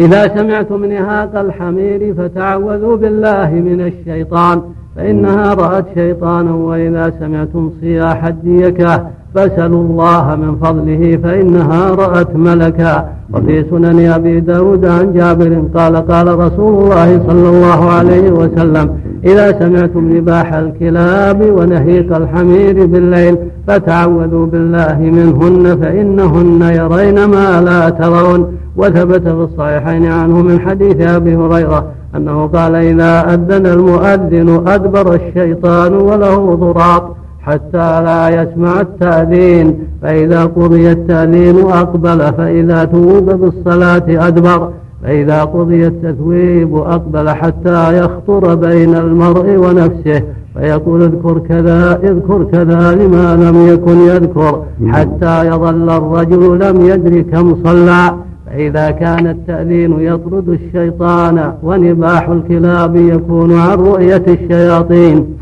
[0.01, 4.63] إذا سمعتم نهاق الحمير فتعوذوا بالله من الشيطان
[4.97, 13.09] فإنها رأت شيطانا وإذا سمعتم صياح الديكة فاسألوا الله من فضله فإنها رأت ملكا.
[13.35, 18.91] وفي سنن أبي داود عن جابر قال قال رسول الله صلى الله عليه وسلم
[19.25, 23.37] إذا سمعتم نباح الكلاب ونهيق الحمير بالليل
[23.67, 28.47] فتعوذوا بالله منهن فإنهن يرين ما لا ترون.
[28.77, 31.85] وثبت في الصحيحين عنه من حديث أبي هريرة
[32.17, 37.17] أنه قال إذا أذن المؤذن أدبر الشيطان وله ضراط.
[37.43, 39.79] حتى لا يسمع التأذين.
[40.03, 44.71] فإذا قضي التأذين أقبل فإذا توب بالصلاة أدبر.
[45.03, 50.23] فإذا قضي التثويب أقبل حتى يخطر بين المرء ونفسه.
[50.55, 54.63] فيقول اذكر كذا اذكر كذا لما لم يكن يذكر.
[54.87, 58.15] حتى يظل الرجل لم يدر كم صلى.
[58.47, 65.40] فإذا كان التأذين يطرد الشيطان ونباح الكلاب يكون عن رؤية الشياطين.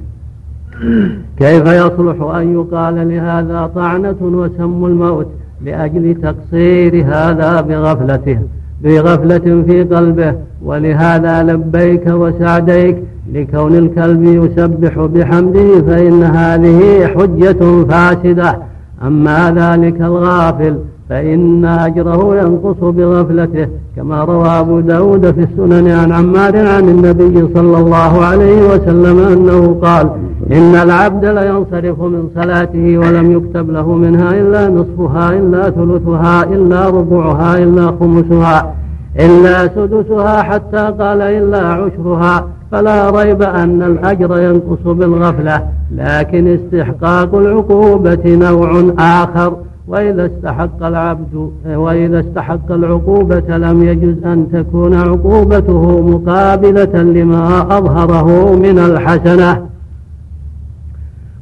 [1.38, 5.26] كيف يصلح أن يقال لهذا طعنة وسم الموت
[5.64, 8.38] لأجل تقصير هذا بغفلته
[8.84, 12.96] بغفلة في قلبه؟ ولهذا لبيك وسعديك
[13.32, 18.58] لكون الكلب يسبح بحمده فإن هذه حجة فاسدة.
[19.02, 20.78] أما ذلك الغافل
[21.08, 27.78] فإن أجره ينقص بغفلته كما روى أبو داود في السنن عن عمار عن النبي صلى
[27.78, 30.10] الله عليه وسلم أنه قال
[30.52, 37.58] إن العبد لينصرف من صلاته ولم يكتب له منها إلا نصفها إلا ثلثها إلا ربعها
[37.58, 38.74] إلا خمسها
[39.20, 42.48] إلا سدسها حتى قال إلا عشرها.
[42.72, 45.62] فلا ريب أن الأجر ينقص بالغفلة
[45.96, 49.56] لكن استحقاق العقوبة نوع آخر.
[49.88, 58.78] وإذا استحق العبد وإذا استحق العقوبة لم يجز أن تكون عقوبته مقابلة لما أظهره من
[58.78, 59.66] الحسنة.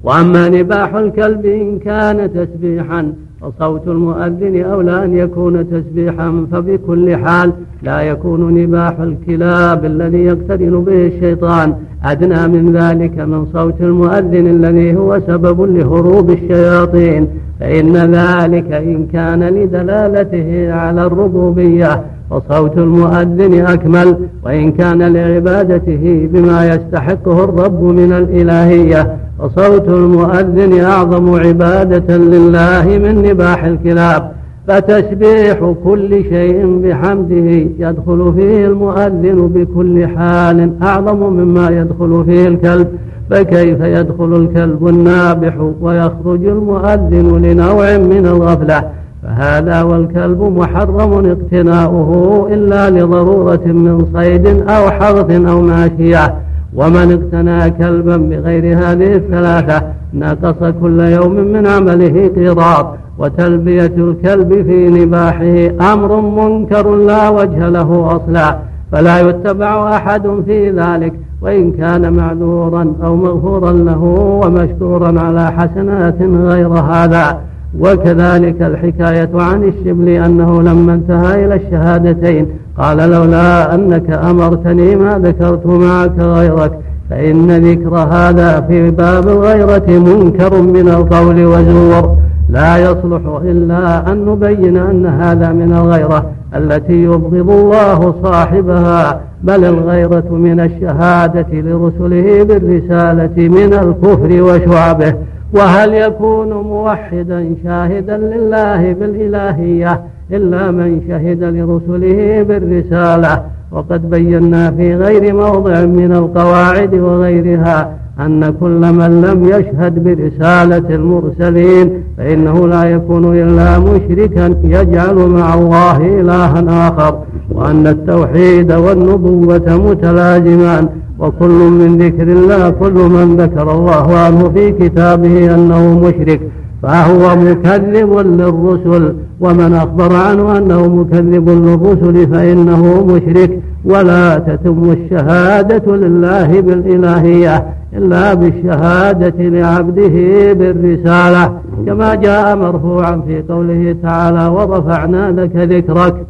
[0.05, 3.13] وأما نباح الكلب إن كان تسبيحا
[3.47, 11.07] فصوت المؤذن أولى أن يكون تسبيحا فبكل حال لا يكون نباح الكلاب الذي يقترن به
[11.07, 11.75] الشيطان
[12.05, 17.29] أدنى من ذلك من صوت المؤذن الذي هو سبب لهروب الشياطين.
[17.61, 27.45] فإن ذلك إن كان لدلالته على الربوبية فصوت المؤذن أكمل وإن كان لعبادته بما يستحقه
[27.45, 34.33] الرب من الإلهية فصوت المؤذن أعظم عبادة لله من نباح الكلاب
[34.69, 42.89] فتسبيح كل شيء بحمده يدخل فيه المؤذن بكل حال أعظم مما يدخل فيه الكلب
[43.31, 48.91] فكيف يدخل الكلب النابح ويخرج المؤذن لنوع من الغفلة؟
[49.23, 56.35] فهذا والكلب محرم اقتناؤه إلا لضرورة من صيد أو حرث أو ماشية.
[56.77, 59.83] ومن اقتنى كلبا بغير هذه الثلاثة
[60.15, 62.87] نقص كل يوم من عمله قيراط.
[63.19, 68.59] وتلبية الكلب في نباحه أمر منكر لا وجه له أصلا
[68.93, 71.13] فلا يتبع أحد في ذلك.
[71.43, 74.03] وإن كان معذورا أو مغفورا له
[74.45, 77.41] ومشكورا على حسنات غير هذا.
[77.81, 82.47] وكذلك الحكاية عن الشبل أنه لما انتهى إلى الشهادتين
[82.79, 86.73] قال لولا أنك أمرتني ما ذكرت معك غيرك
[87.11, 92.17] فإن ذكر هذا في باب الغيرة منكر من القول وزور
[92.49, 100.25] لا يصلح إلا أن نبين أن هذا من الغيرة التي يبغض الله صاحبها بل الغيرة
[100.31, 105.15] من الشهادة لرسله بالرسالة من الكفر وشعبه.
[105.55, 110.01] وهل يكون موحدا شاهدا لله بالإلهية
[110.33, 113.43] إلا من شهد لرسله بالرسالة؟
[113.73, 117.91] وقد بينا في غير موضع من القواعد وغيرها
[118.21, 126.21] أن كل من لم يشهد برسالة المرسلين فإنه لا يكون إلا مشركا يجعل مع الله
[126.21, 127.19] إلها آخر
[127.51, 130.89] وأن التوحيد والنبوة متلازمان
[131.19, 136.41] وكل من ذكر الله كل من ذكر الله عنه في كتابه أنه مشرك
[136.83, 143.61] فهو مكذب للرسل ومن أخبر عنه أنه مكذب للرسل فإنه مشرك.
[143.87, 151.53] ولا تتم الشهادة لله بالإلهية إلا بالشهادة لعبده بالرسالة
[151.87, 156.27] كما جاء مرفوعا في قوله تعالى ورفعنا لك ذكرك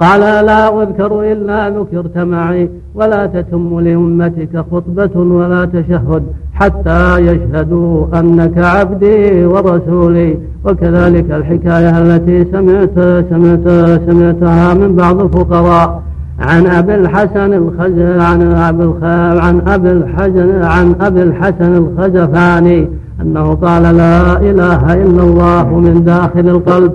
[0.00, 2.70] قال لا أذكر إلا ذكرت معي.
[2.94, 6.22] ولا تتم لأمتك خطبة ولا تشهد
[6.54, 10.36] حتى يشهدوا أنك عبدي ورسولي.
[10.64, 12.98] وكذلك الحكاية التي سمعت
[13.30, 13.68] سمعت
[14.06, 16.02] سمعتها من بعض الفقراء
[16.38, 19.06] عن أبي الحسن الخز عن أبي
[19.40, 22.88] عن أبي الحسن عن أبي الحسن الخزفاني
[23.22, 26.92] أنه قال لا إله إلا الله من داخل القلب.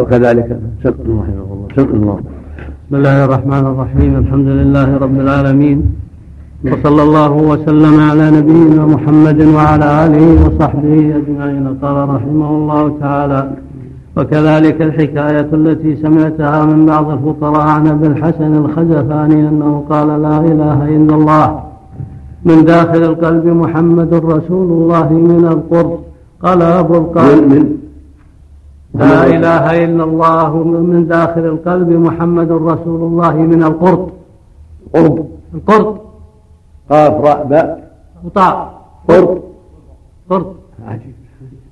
[0.00, 1.66] وكذلك سمع رحمه الله.
[1.76, 2.18] سمع الله
[2.86, 5.78] بسم الله الرحمن الرحيم الحمد لله رب العالمين
[6.64, 13.50] وصلى الله وسلم على نبينا محمد وعلى آله وصحبه أجمعين قال رحمه الله تعالى
[14.16, 20.78] وكذلك الحكاية التي سمعتها من بعض الفقراء عن أبي الحسن الخزفاني أنه قال لا إله
[20.96, 21.60] إلا الله
[22.44, 25.98] من داخل القلب محمد رسول الله من القرب
[26.42, 27.75] قال أبو القاسم
[28.98, 34.08] لا إله إلا الله من داخل القلب محمد رسول الله من القرب
[34.94, 35.26] قرب.
[35.54, 35.96] القرب
[36.90, 37.90] قاف راء باء.
[38.24, 39.42] وطاء قرط
[40.30, 40.54] قرط.
[40.88, 41.14] عجيب.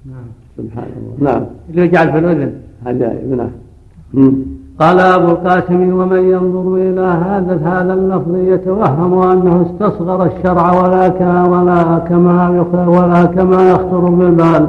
[0.06, 1.32] نعم سبحان الله.
[1.32, 1.44] نعم.
[1.70, 2.52] اللي يجعل في الأذن
[2.86, 4.34] عجائب نعم.
[4.80, 11.44] قال أبو القاسم ومن ينظر إلى هذا هذا اللفظ يتوهم أنه استصغر الشرع ولا كما
[11.48, 14.66] ولا كما ولا كما يخطر بالبال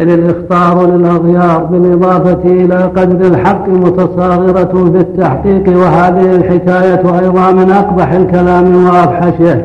[0.00, 8.12] إذ الإخطار للأغيار بالإضافة إلى قدر الحق متصاغرة في التحقيق وهذه الحكاية أيضا من أقبح
[8.12, 9.62] الكلام وأفحشه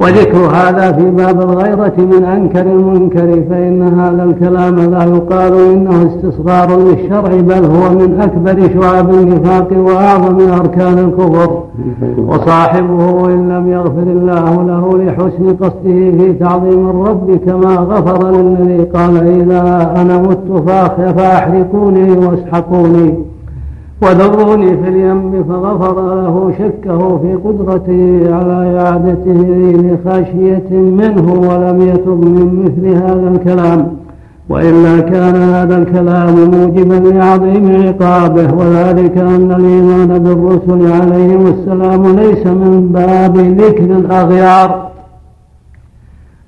[0.00, 6.76] وذكر هذا في باب الغيرة من أنكر المنكر فإن هذا الكلام لا يقال إنه استصغار
[6.76, 11.62] للشرع بل هو من أكبر شعب النفاق وأعظم أركان الكفر.
[12.18, 19.16] وصاحبه إن لم يغفر الله له لحسن قصده في تعظيم الرب كما غفر للذي قال
[19.16, 20.62] إذا أنا مت
[21.16, 23.14] فأحرقوني واسحقوني.
[24.02, 29.40] وذروني في اليم فغفر له شكه في قدرته على إعادته
[29.84, 33.88] لخشية منه ولم يتب من مثل هذا الكلام.
[34.48, 42.88] وإلا كان هذا الكلام موجبا لعظيم عقابه وذلك أن الإيمان بالرسل عليهم السلام ليس من
[42.92, 44.87] باب ذكر الأغيار.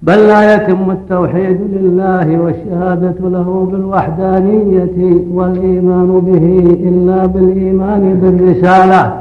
[0.02, 9.12] بل لا يتم التوحيد لله والشهادة له بالوحدانية والإيمان به إلا بالإيمان بالرسالة.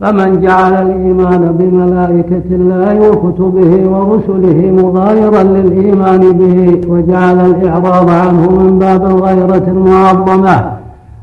[0.00, 9.06] فمن جعل الإيمان بملائكة الله وكتبه ورسله مغايرا للإيمان به وجعل الإعراض عنه من باب
[9.06, 10.72] الغيرة المعظمة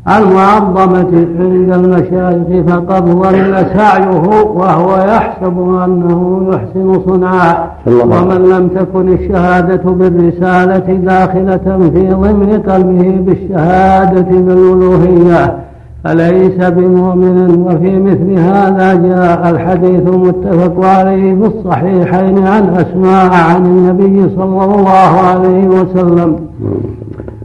[0.08, 4.22] المعظمة عند المشايخ فقد ضل سعيه
[4.56, 14.22] وهو يحسب أنه يحسن صنعا ومن لم تكن الشهادة بالرسالة داخلة في ضمن قلبه بالشهادة
[14.40, 15.58] بالألوهية
[16.04, 24.30] فليس بمؤمن وفي مثل هذا جاء الحديث المتفق عليه في الصحيحين عن أسماء عن النبي
[24.36, 26.36] صلى الله عليه وسلم.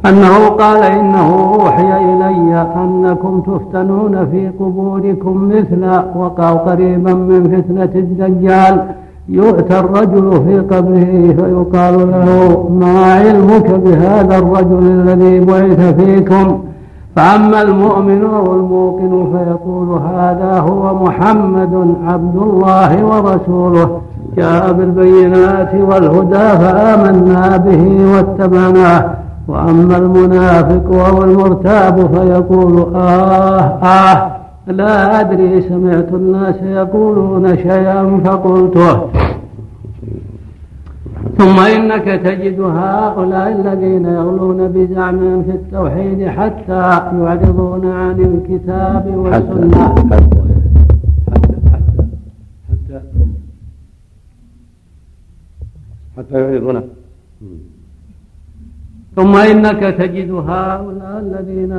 [0.06, 8.82] أنه قال إنه أوحي إلي أنكم تفتنون في قبوركم مثل وقع قريبا من فتنة الدجال.
[9.28, 16.58] يؤتى الرجل في قبره فيقال له ما علمك بهذا الرجل الذي بعث فيكم؟
[17.16, 24.00] فأما المؤمن أو الموقن فيقول هذا هو محمد عبد الله ورسوله.
[24.36, 29.27] جاء بالبينات والهدى فآمنا به واتبعناه.
[29.48, 39.10] وأما المنافق أو المرتاب فيقول آه آه لا أدري سمعت الناس يقولون شيئا فقلته.
[41.38, 46.82] ثم إنك تجد هؤلاء الذين يغلون بزعمهم في التوحيد حتى
[47.22, 49.94] يعرضون عن الكتاب والسنة.
[51.30, 52.02] حتى حتى
[52.68, 53.00] حتى
[56.16, 56.82] حتى يعرضونه
[59.18, 61.72] ثم إنك تجد هؤلاء الذين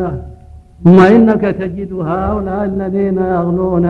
[0.84, 3.86] ثم إنك تجد هؤلاء الذين يغلون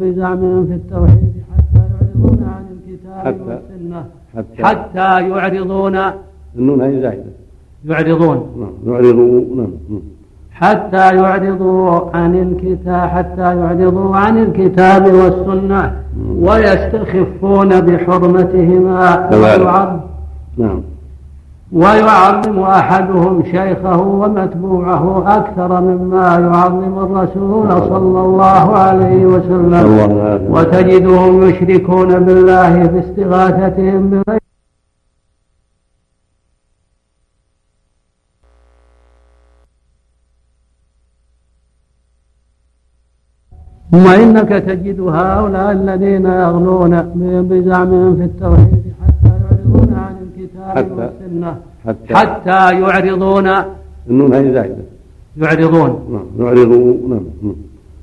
[0.00, 4.04] بزعمهم في التوحيد حتى يعرضون عن الكتاب حتى- والسنة.
[4.36, 5.96] حتى حتى يعرضون
[6.58, 7.22] النون هذه زائدة
[7.84, 8.46] يعرضون.
[8.60, 9.70] نعم يعرضوا نعم.
[10.50, 15.92] حتى يعرضوا عن الكتاب حتى يعرضوا عن الكتاب والسنة
[16.40, 19.28] ويستخفون بحرمتهما
[20.58, 20.80] نعم.
[21.72, 30.52] ويعظم أحدهم شيخه ومتبوعه أكثر مما يعظم الرسول صلى الله عليه وسلم.
[30.52, 34.38] وتجدهم يشركون بالله في استغاثتهم بغير
[43.90, 47.02] ثم إنك تجد هؤلاء الذين يغلون
[47.50, 48.77] بزعمهم في التوحيد.
[50.74, 53.48] حتى- حتى حتى يعرضون
[54.10, 54.74] النون هذه زائدة.
[55.36, 55.90] يعرضون.
[56.12, 57.52] نعم يعرضوا نعم مم.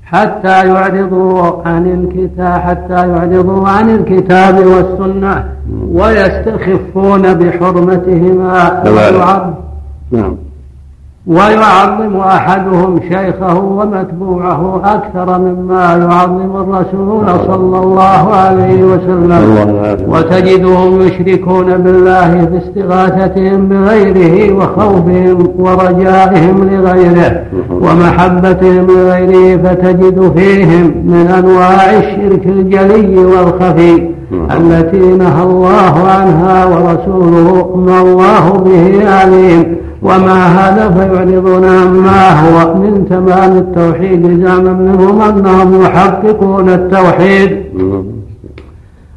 [0.02, 5.52] حتى يعرضوا عن الكتاب حتى يعرضوا عن الكتاب والسنة
[5.92, 8.82] ويستخفون بحرمتهما.
[10.10, 10.36] نعم.
[11.26, 19.96] ويعظم أحدهم شيخه ومتبوعه أكثر مما يعظم الرسول صلى الله عليه وسلم.
[20.08, 31.96] وتجدهم يشركون بالله في استغاثتهم بغيره وخوفهم ورجائهم لغيره ومحبتهم لغيره فتجد فيهم من أنواع
[31.98, 34.15] الشرك الجلي والخفي.
[34.32, 43.06] التي نهى الله عنها ورسوله ما الله به عليم ومع هذا فيعرضون عما هو من
[43.10, 47.62] تمام التوحيد زعما منهم أنهم يحققون التوحيد.
[47.74, 48.04] مم.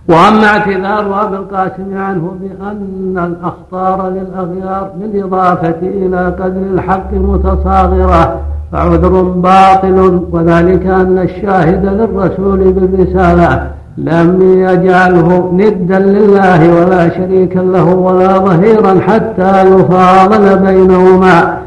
[0.10, 8.40] وأما اعتذار أبي القاسم عنه بأن الأخطار للأغيار بالإضافة إلى قدر الحق متصاغرة
[8.72, 13.79] فعذر باطل وذلك أن الشاهد للرسول بالرسالة.
[13.98, 21.58] لم يجعله ندا لله ولا شريكا له ولا ظهيرا حتى يفاضل بينهما.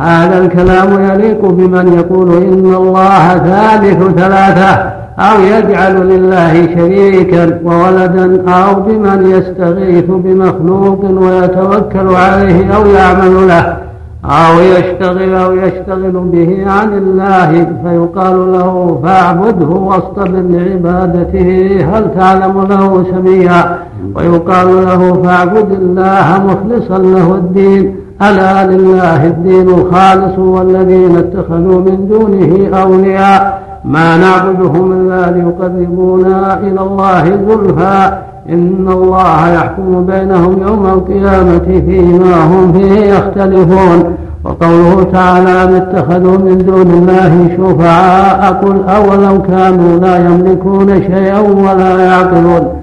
[0.00, 8.74] هذا الكلام يليق بمن يقول إن الله ثالث ثلاثة أو يجعل لله شريكا وولدا أو
[8.80, 13.76] بمن يستغيث بمخلوق ويتوكل عليه أو يعمل له.
[14.24, 23.04] أو يشتغل أو يشتغل به عن الله فيقال له فاعبده واصطبر لعبادته هل تعلم له
[23.10, 23.78] سميا
[24.14, 27.96] ويقال له فاعبد الله مخلصا له الدين.
[28.22, 33.62] ألا لله الدين الخالص والذين اتخذوا من دونه أولياء.
[33.84, 38.18] ما نعبدهم إلا ليقربونا إلى الله زلفى.
[38.48, 44.01] إن الله يحكم بينهم يوم القيامة فيما هم فيه يختلفون.
[44.44, 52.04] وقوله تعالى أم اتخذوا من دون الله شفعاء قل أولو كانوا لا يملكون شيئا ولا
[52.04, 52.82] يعقلون.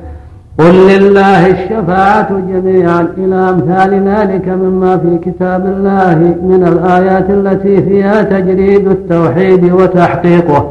[0.60, 8.24] قل لله الشفاعة جميعا إلى أمثال ذلك مما في كتاب الله من الآيات التي فيها
[8.24, 10.70] تجريد التوحيد وتحقيقه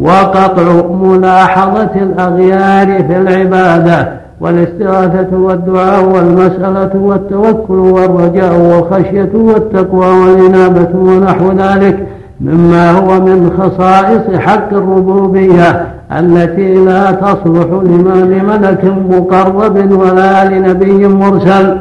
[0.00, 4.25] وقطع ملاحظة الأغيار في العبادة.
[4.40, 12.06] والاستغاثة والدعاء والمسألة والتوكل والرجاء والخشية والتقوى والإنابة ونحو ذلك
[12.40, 21.78] مما هو من خصائص حق الربوبية التي لا تصلح لما لملك مقرب ولا لنبي مرسل.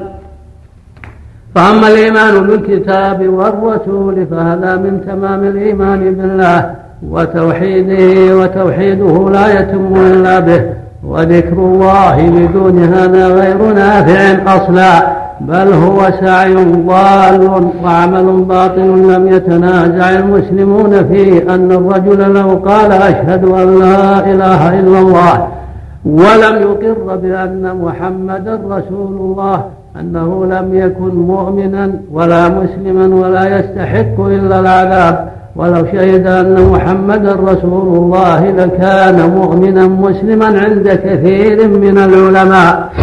[1.56, 6.72] فأما الإيمان بالكتاب والرسول فهذا من تمام الإيمان بالله
[7.10, 10.85] وتوحيده وتوحيده لا يتم إلا به.
[11.10, 20.10] وذكر الله بدون هذا غير نافع أصلا بل هو سعي ضال وعمل باطل لم يتنازع
[20.10, 25.48] المسلمون فيه أن الرجل لو قال أشهد أن لا إله إلا الله
[26.06, 29.64] ولم يقر بأن محمدا رسول الله
[30.00, 37.98] أنه لم يكن مؤمنا ولا مسلما ولا يستحق إلا العذاب ولو شهد أن محمدا رسول
[37.98, 42.94] الله لكان مؤمنا مسلما عند كثير من العلماء.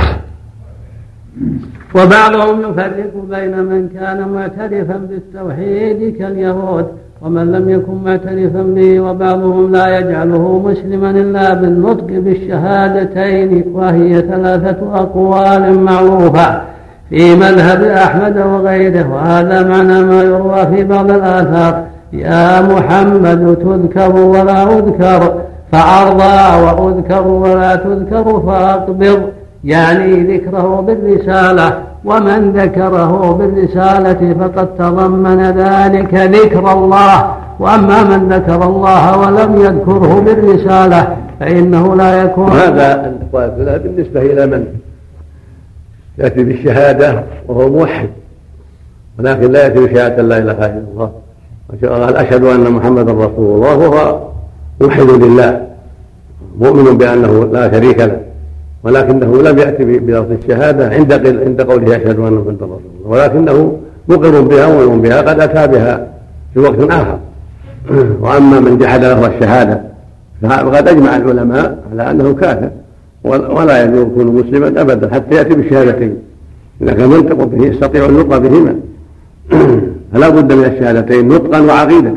[1.94, 6.86] وبعضهم يفرق بين من كان معترفا بالتوحيد كاليهود
[7.22, 15.80] ومن لم يكن معترفا به وبعضهم لا يجعله مسلما إلا بالنطق بالشهادتين وهي ثلاثة أقوال
[15.80, 16.62] معروفة
[17.10, 19.14] في مذهب أحمد وغيره.
[19.14, 21.91] وهذا معنى ما يروى في بعض الآثار.
[22.12, 25.40] يا محمد تذكر ولا أذكر
[25.72, 29.22] فأرضى وأذكر ولا تذكر فأقبض.
[29.64, 37.34] يعني ذكره بالرسالة ومن ذكره بالرسالة فقد تضمن ذلك ذكر الله.
[37.60, 42.50] وأما من ذكر الله ولم يذكره بالرسالة فإنه لا يكون.
[42.50, 43.16] هذا
[43.84, 44.66] بالنسبة إلى من؟
[46.18, 48.08] يأتي بالشهادة وهو موحد
[49.18, 51.10] ولكن لا يأتي بشهادة لا إله إلا الله.
[51.70, 54.20] قال أشهد أن محمدا رسول الله وهو
[54.80, 55.66] موحد لله
[56.60, 58.20] مؤمن بأنه لا شريك له
[58.84, 61.12] ولكنه لم يأتي بلفظ الشهادة عند
[61.46, 66.06] عند قوله أشهد أن محمدا رسول الله ولكنه مقر بها ومؤمن بها قد أتى بها
[66.54, 67.18] في وقت آخر.
[68.22, 69.82] وأما من جحد لفظ الشهادة
[70.42, 72.70] فقد أجمع العلماء على أنه كافر
[73.24, 76.16] ولا يكون مسلما أبدا حتى يأتي بالشهادتين
[76.82, 78.74] إذا كان ينطق به يستطيع النطق بهما.
[80.12, 82.12] فلا بد من الشهادتين نطقا وعقيدة.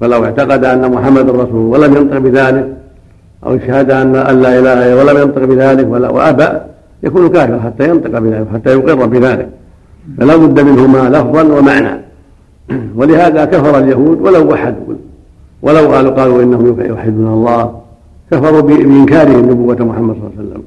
[0.00, 2.76] فلو اعتقد أن محمد رسول ولم ينطق بذلك
[3.46, 6.48] أو اشهد أن لا إله إلا ولم ينطق بذلك ولا وأبى
[7.02, 9.48] يكون كافرا حتى ينطق بذلك حتى يقر بذلك.
[10.18, 12.00] فلا بد منهما لفظا ومعنى.
[12.96, 14.94] ولهذا كفر اليهود ولو وحدوا.
[15.62, 17.80] ولو قالوا قالوا إنهم يوحدون الله.
[18.30, 20.62] كفروا بإنكارهم نبوة محمد صلى الله عليه وسلم.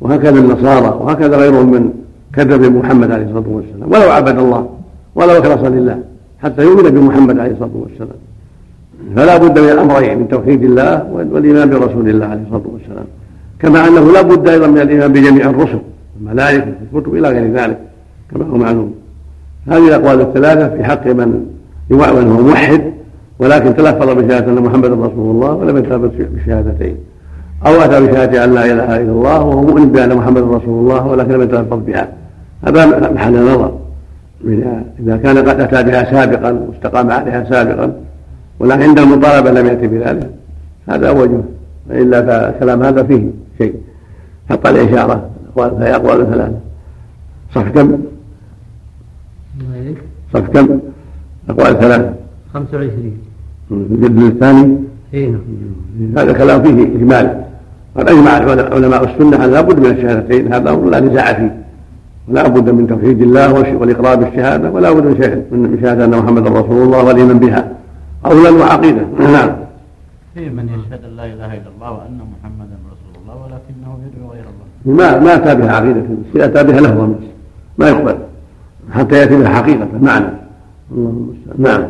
[0.00, 1.90] وهكذا النصارى وهكذا غيرهم من
[2.32, 3.92] كذب محمد عليه الصلاة والسلام.
[3.92, 4.75] ولو عبد الله.
[5.16, 5.98] ولو اخلص لله
[6.42, 8.20] حتى يؤمن بمحمد عليه الصلاة والسلام.
[9.16, 13.08] فلا بد من الأمرين من توحيد الله والإيمان برسول الله عليه الصلاة والسلام.
[13.60, 15.80] كما أنه لا بد أيضا من الإيمان بجميع الرسل
[16.20, 17.78] الملائكة الكتب إلى غير ذلك
[18.30, 18.94] كما هو معلوم.
[19.66, 21.46] هذه الأقوال الثلاثة في حق من
[21.90, 22.82] من هو موحد
[23.38, 26.96] ولكن تلفظ بشهادة أن محمدا رسول الله ولم يتلفظ بالشهادتين
[27.66, 31.32] أو أتى بشهادة أن لا إله إلا الله وهو مؤمن بأن محمدا رسول الله ولكن
[31.32, 32.08] لم يتلفظ بها.
[32.66, 33.72] هذا محل نظر.
[35.00, 37.92] إذا كان قد أتى بها سابقا واستقام عليها سابقا
[38.60, 40.30] ولكن عند المطالبة لم يأتي بذلك
[40.88, 41.40] هذا وجه.
[41.90, 43.74] وإلا فالكلام هذا فيه شيء.
[44.50, 46.58] حط عليه إشارة أقوال فهي أقوال ثلاثة.
[47.54, 47.98] صف كم؟
[50.34, 50.80] صف كم؟
[51.48, 52.14] أقوال ثلاثة.
[52.54, 53.18] 25
[53.70, 54.78] الجد الثاني؟
[55.14, 56.18] اي نعم.
[56.18, 57.44] هذا كلام فيه إجمال.
[57.96, 58.30] قد أجمع
[58.74, 61.65] علماء السنة أن لا بد من الشهادتين هذا أمر لا نزاع فيه.
[62.28, 65.04] ولا بد من توحيد الله والإقرار بالشهادة ولا بد
[65.50, 67.72] من شهادة أن محمدا رسول الله والإيمان بها.
[68.24, 69.02] قولا وعقيدة.
[69.18, 69.50] نعم.
[70.34, 74.44] في من يشهد أن لا إله إلا الله وأن محمدا رسول الله ولكنه يدعو غير
[74.52, 74.96] الله.
[74.98, 76.02] ما ما أتى بها عقيدة.
[76.36, 77.14] أتى بها لفظا.
[77.78, 78.16] ما يقبل.
[78.92, 79.88] حتى يأتي بها حقيقة.
[80.02, 80.26] معنى.
[80.92, 81.82] اللهم نعم.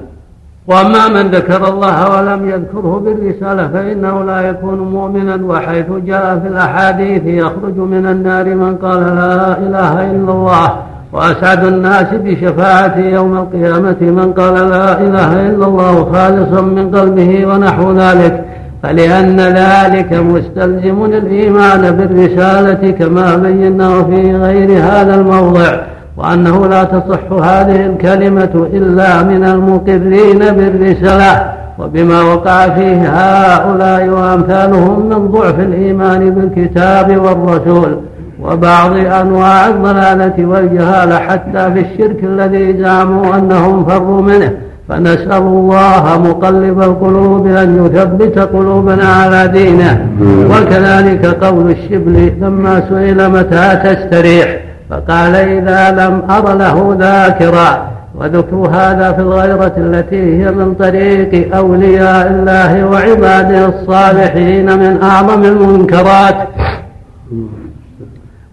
[0.69, 7.23] وأما من ذكر الله ولم يذكره بالرسالة فإنه لا يكون مؤمنا وحيث جاء في الأحاديث
[7.27, 10.77] يخرج من النار من قال لا إله إلا الله
[11.12, 17.93] وأسعد الناس بشفاعته يوم القيامة من قال لا إله إلا الله خالصا من قلبه ونحو
[17.93, 18.45] ذلك.
[18.83, 25.95] فلأن ذلك مستلزم الإيمان بالرسالة كما بيناه في غير هذا الموضع.
[26.17, 35.29] وأنه لا تصح هذه الكلمة إلا من المقرين بالرسالة وبما وقع فيه هؤلاء وأمثالهم من
[35.29, 37.99] ضعف الإيمان بالكتاب والرسول
[38.43, 44.53] وبعض أنواع الضلالة والجهالة حتى في الشرك الذي زعموا أنهم فروا منه.
[44.89, 50.07] فنسأل الله مقلب القلوب أن يثبت قلوبنا على دينه.
[50.51, 54.66] وكذلك قول الشبل لما سئل متى تستريح.
[54.91, 62.30] فقال إذا لم أر له ذاكرا وذكر هذا في الغيرة التي هي من طريق أولياء
[62.30, 66.49] الله وعباده الصالحين من أعظم المنكرات.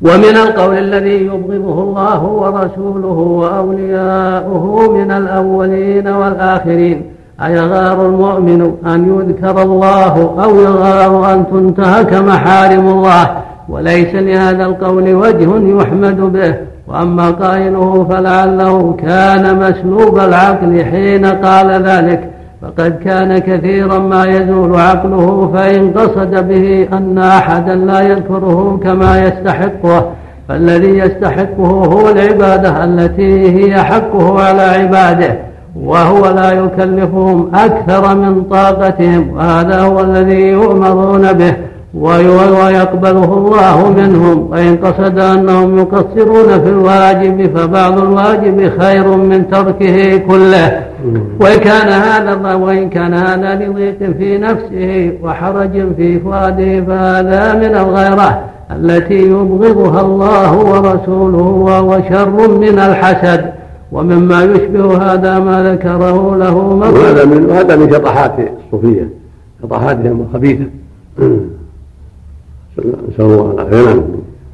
[0.02, 7.06] ومن القول الذي يبغضه الله ورسوله وأولياؤه من الأولين والآخرين
[7.44, 13.38] أيغار المؤمن أن يذكر الله أو يغار أن تنتهك محارم الله؟
[13.70, 16.56] وليس لهذا القول وجه يحمد به
[16.88, 22.30] وأما قائله فلعله كان مسلوب العقل حين قال ذلك
[22.62, 30.12] فقد كان كثيرا ما يزول عقله فإن قصد به أن أحدا لا يذكره كما يستحقه
[30.50, 35.38] فالذي يستحقه هو العبادة التي هي حقه على عباده
[35.76, 41.54] وهو لا يكلفهم أكثر من طاقتهم وهذا هو الذي يؤمرون به.
[41.94, 44.52] ويقبله الله منهم.
[44.52, 50.84] وإن قصد أنهم يقصرون في الواجب فبعض الواجب خير من تركه كله.
[51.40, 58.42] وإن كان هذا وإن كان هذا لضيق في نفسه وحرج في فؤاده فهذا من الغيرة
[58.72, 63.54] التي يبغضها الله ورسوله وهو شر من الحسد.
[63.92, 69.10] ومما يشبه هذا ما ذكره له وهذا من وهذا من شطحات الصوفية
[69.64, 70.66] شطحاتهم الخبيثة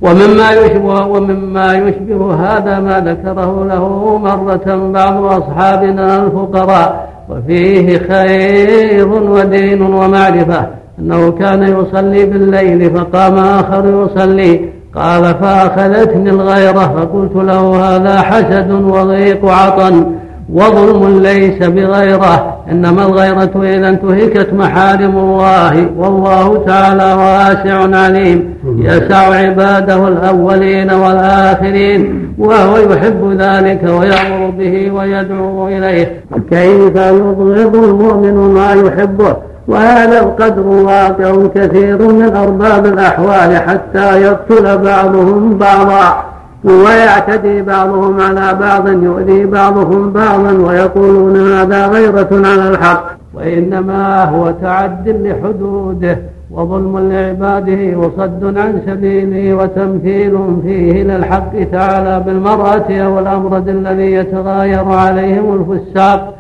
[0.02, 9.82] ومما يشبه ومما يشبه هذا ما ذكره له مرة بعض أصحابنا الفقراء وفيه خير ودين
[9.82, 10.68] ومعرفة
[11.00, 19.46] أنه كان يصلي بالليل فقام آخر يصلي قال فأخذتني الغيرة فقلت له هذا حسد وضيق
[19.46, 20.19] عطن.
[20.54, 25.88] وظلم ليس بغيره إنما الغيرة إذا انتهكت محارم الله.
[25.98, 28.54] والله تعالى واسع عليم.
[28.78, 36.22] يسع عباده الأولين والآخرين وهو يحب ذلك ويأمر به ويدعو إليه.
[36.50, 39.36] كيف يبغض المؤمن ما يحبه؟
[39.68, 46.29] وهذا القدر واقع كثير من أرباب الأحوال حتى يقتل بعضهم بعضا.
[46.64, 55.10] ويعتدي بعضهم على بعض يؤذي بعضهم بعضا ويقولون هذا غيرة على الحق وإنما هو تعد
[55.10, 56.18] لحدوده
[56.52, 65.54] وظلم لعباده وصد عن سبيله وتمثيل فيه للحق تعالى بالمرأة أو الأمرد الذي يتغاير عليهم
[65.54, 66.36] الفساق.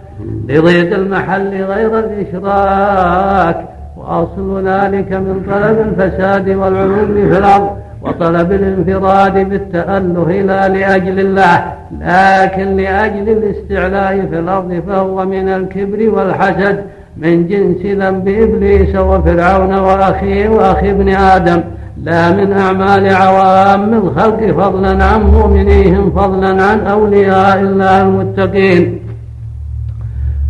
[0.49, 3.65] لضيق المحل غير الإشراك
[3.97, 7.69] وأصل ذلك من طلب الفساد والعلوم في الأرض.
[8.01, 16.83] وطلب الانفراد بالتأله لا لأجل الله لكن لأجل الاستعلاء في الأرض فهو من الكبر والحسد
[17.17, 21.61] من جنس ذنب إبليس وفرعون وأخيه وأخي ابن آدم.
[22.03, 28.99] لا من أعمال عوام الخلق فضلا عن مؤمنيهم فضلا عن أولياء الله المتقين.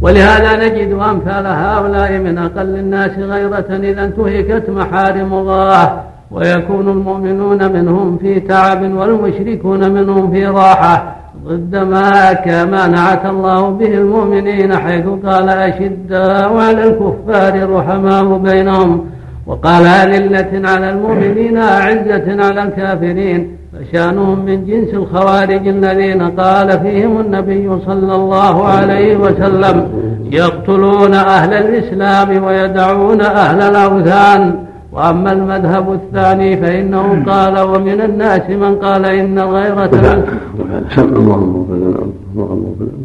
[0.02, 6.09] ولهذا نجد أمثال هؤلاء من أقل الناس غيرة إذا انتهكت محارم الله.
[6.32, 11.16] ويكون المؤمنون منهم في تعب والمشركون منهم في راحة
[11.46, 19.06] ضد ما كما نعت الله به المؤمنين حيث قال أشداء على الكفار رحماء بينهم
[19.48, 23.58] وقال أذلة على المؤمنين أعزة على الكافرين.
[23.74, 29.88] فشأنهم من جنس الخوارج الذين قال فيهم النبي صلى الله عليه وسلم
[30.32, 34.69] يقتلون أهل الإسلام ويدعون أهل الأوثان.
[34.92, 39.96] وأما المذهب الثاني فإنه قال ومن الناس من قال إن الغيرة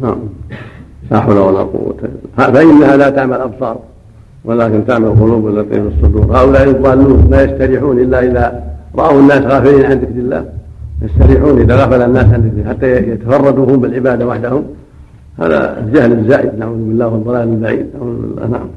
[0.01, 0.17] نعم.
[1.11, 1.95] لا حول ولا قوة
[2.37, 3.77] فإنها لا تعمل أبصار
[4.45, 6.37] ولكن تعمل القلوب التي في الصدور.
[6.37, 8.63] هؤلاء الضالون لا يستريحون إلا إذا
[8.97, 10.45] رأوا الناس غافلين عن ذكر الله.
[11.01, 14.63] يستريحون إذا غفل الناس عن ذكر حتى يتفردوا هم بالعبادة وحدهم.
[15.39, 17.85] هذا الجهل الزائد نعوذ بالله والضلال البعيد.
[17.95, 18.47] نعوذ بالله.
[18.47, 18.67] نعم.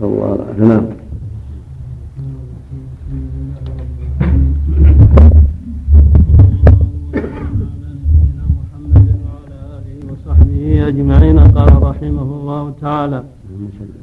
[0.00, 0.68] صلى الله وسلم.
[0.68, 0.82] نعم.
[10.88, 13.22] أجمعين قال رحمه الله تعالى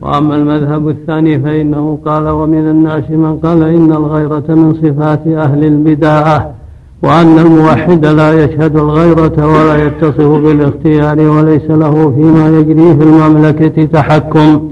[0.01, 6.51] وأما المذهب الثاني فإنه قال ومن الناس من قال إن الغيرة من صفات أهل البداعة
[7.03, 14.69] وأن الموحد لا يشهد الغيرة ولا يتصف بالاختيار وليس له فيما يجري في المملكة تحكم.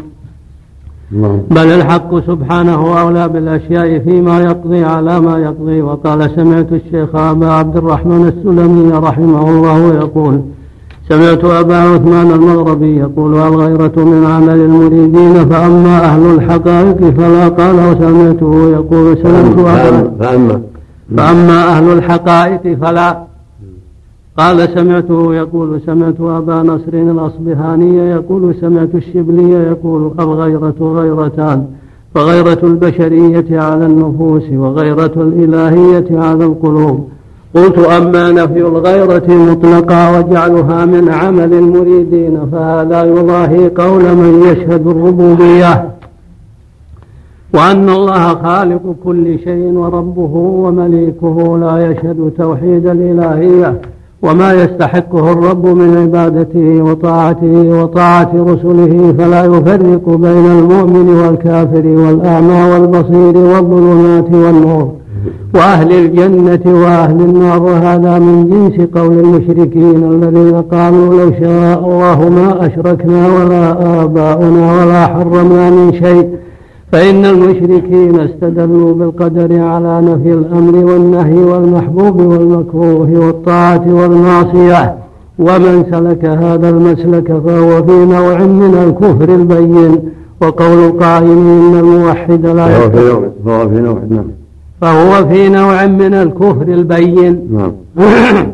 [1.51, 5.81] بل الحق سبحانه أولى بالأشياء فيما يقضي على ما يقضي.
[5.81, 10.41] وقال سمعت الشيخ أبا عبد الرحمن السلمي رحمه الله يقول
[11.09, 18.69] سمعت أبا عثمان المغربي يقول الغيرة من عمل المريدين؟ فأما أهل الحقائق فلا قال وسمعته
[18.69, 20.61] يقول سمعت أبا فأما
[21.17, 23.23] فأما أهل الحقائق فلا
[24.37, 31.65] قال سمعته يقول سمعت أبا نصر الأصبهاني يقول سمعت الشبلي يقول الغيرة غيرتان؟
[32.15, 37.07] فغيرة البشرية على النفوس وغيرة الإلهية على القلوب.
[37.55, 45.89] قلت أما نفي الغيرة مطلقا وجعلها من عمل المريدين فهذا يضاهي قول من يشهد الربوبية.
[47.53, 53.81] وأن الله خالق كل شيء وربه ومليكه لا يشهد توحيد الإلهية
[54.23, 63.37] وما يستحقه الرب من عبادته وطاعته وطاعة رسله فلا يفرق بين المؤمن والكافر والأعمى والبصير
[63.37, 65.02] والظلمات والنور.
[65.55, 72.65] وأهل الجنة وأهل النار وهذا من جنس قول المشركين الذين قالوا لو شاء الله ما
[72.65, 73.71] أشركنا ولا
[74.03, 76.29] آباؤنا ولا حرمنا من شيء.
[76.91, 84.95] فإن المشركين استدلوا بالقدر على نفي الأمر والنهي والمحبوب والمكروه والطاعة والمعصية.
[85.39, 89.99] ومن سلك هذا المسلك فهو في نوع من الكفر البين.
[90.41, 92.67] وقول القائل إن الموحد لا
[93.45, 94.42] فهو في نوع نعم.
[94.81, 97.47] فهو في نوع من الكفر البين.
[97.51, 97.73] نعم.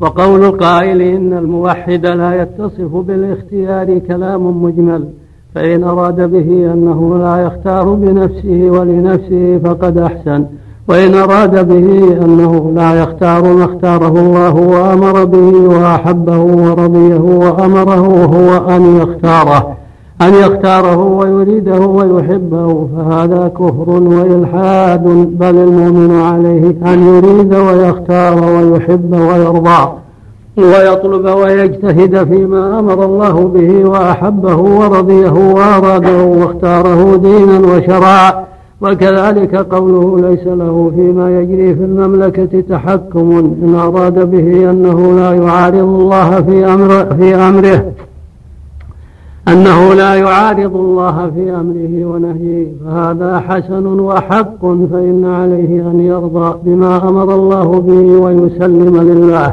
[0.00, 5.04] وقول القائل إن الموحد لا يتصف بالاختيار كلام مجمل
[5.54, 10.44] فإن أراد به أنه لا يختار بنفسه ولنفسه فقد أحسن.
[10.88, 18.76] وإن أراد به أنه لا يختار ما اختاره الله وأمر به وأحبه ورضيه وأمره هو
[18.76, 19.76] أن يختاره.
[20.22, 25.04] أن يختاره ويريده ويحبه فهذا كفر وإلحاد
[25.38, 29.92] بل المؤمن عليه أن يريد ويختار ويحب ويرضى
[30.56, 38.48] ويطلب ويجتهد فيما أمر الله به وأحبه ورضيه وأراده واختاره دينا وشرعا.
[38.80, 46.00] وكذلك قوله ليس له فيما يجري في المملكة تحكم إن أراد به أنه لا يعارض
[46.00, 47.84] الله في أمر في أمره.
[49.52, 57.08] أنه لا يعارض الله في أمره ونهيه فهذا حسن وحق فإن عليه أن يرضى بما
[57.08, 59.52] أمر الله به ويسلم لله.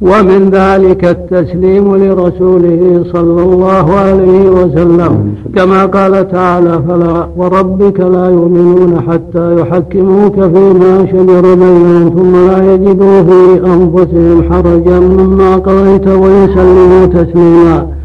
[0.00, 5.34] ومن ذلك التسليم لرسوله صلى الله عليه وسلم.
[5.56, 13.22] كما قال تعالى فلا وربك لا يؤمنون حتى يحكموك فيما شجر بينهم ثم لا يجدوا
[13.22, 17.97] في أنفسهم حرجا مما قضيت ويسلموا تسليما.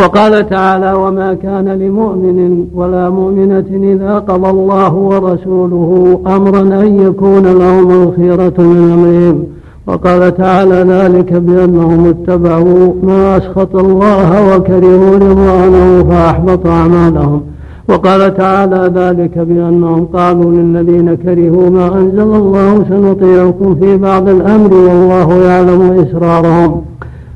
[0.00, 8.02] وقال تعالى وما كان لمؤمن ولا مؤمنة إذا قضى الله ورسوله أمرا أن يكون لهم
[8.02, 9.44] الخيرة من أمرهم
[9.86, 17.40] وقال تعالى ذلك بأنهم اتبعوا ما أسخط الله وكرهوا رضوانه فأحبط أعمالهم.
[17.88, 25.34] وقال تعالى ذلك بأنهم قالوا للذين كرهوا ما أنزل الله سنطيعكم في بعض الأمر والله
[25.34, 26.82] يعلم إسرارهم.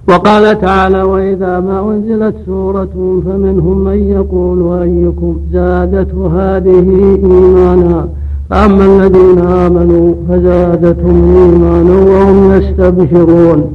[0.09, 6.87] وقال تعالى وإذا ما أنزلت سورة فمنهم من يقول أيكم زادته هذه
[7.25, 8.09] إيمانا
[8.51, 13.73] فأما الذين آمنوا فزادتهم إيمانا وهم يستبشرون.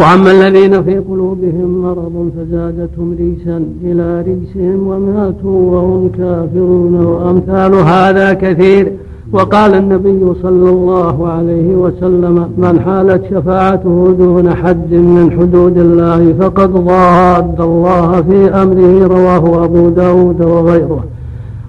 [0.00, 8.92] وأما الذين في قلوبهم مرض فزادتهم رجسا إلى رجسهم وماتوا وهم كافرون وأمثال هذا كثير.
[9.32, 16.70] وقال النبي صلى الله عليه وسلم من حالت شفاعته دون حد من حدود الله فقد
[16.72, 21.04] ضاد الله في أمره رواه أبو داود وغيره.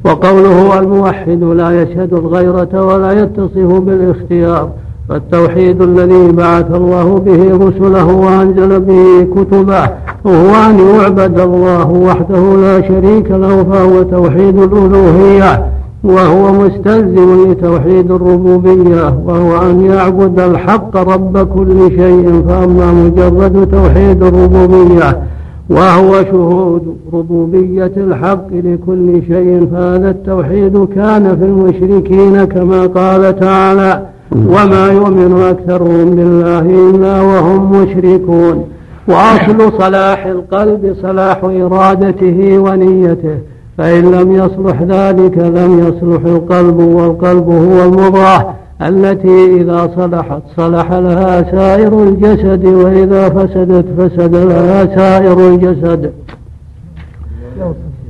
[0.06, 4.70] وقوله الموحد لا يشهد الغيرة ولا يتصف بالاختيار
[5.10, 9.84] فالتوحيد الذي بعث الله به رسله وأنزل به كتبه
[10.28, 15.81] هو أن يعبد الله وحده لا شريك له فهو توحيد الألوهية.
[16.04, 25.22] وهو مستلزم لتوحيد الربوبية وهو أن يعبد الحق رب كل شيء فأما مجرد توحيد الربوبية
[25.70, 34.88] وهو شهود ربوبية الحق لكل شيء فهذا التوحيد كان في المشركين كما قال تعالى وما
[34.92, 38.66] يؤمن أكثرهم بالله إلا وهم مشركون
[39.08, 43.38] وأصل صلاح القلب صلاح إرادته ونيته.
[43.82, 51.52] فإن لم يصلح ذلك لم يصلح القلب والقلب هو المضاح التي إذا صلحت صلح لها
[51.52, 56.14] سائر الجسد وإذا فسدت فسد لها سائر الجسد.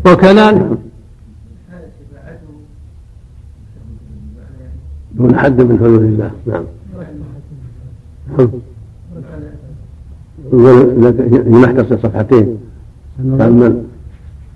[0.05, 0.67] وكذلك
[5.11, 6.31] دون حد من حدود الله.
[6.45, 6.63] نعم.
[10.53, 12.57] يقول صفحتين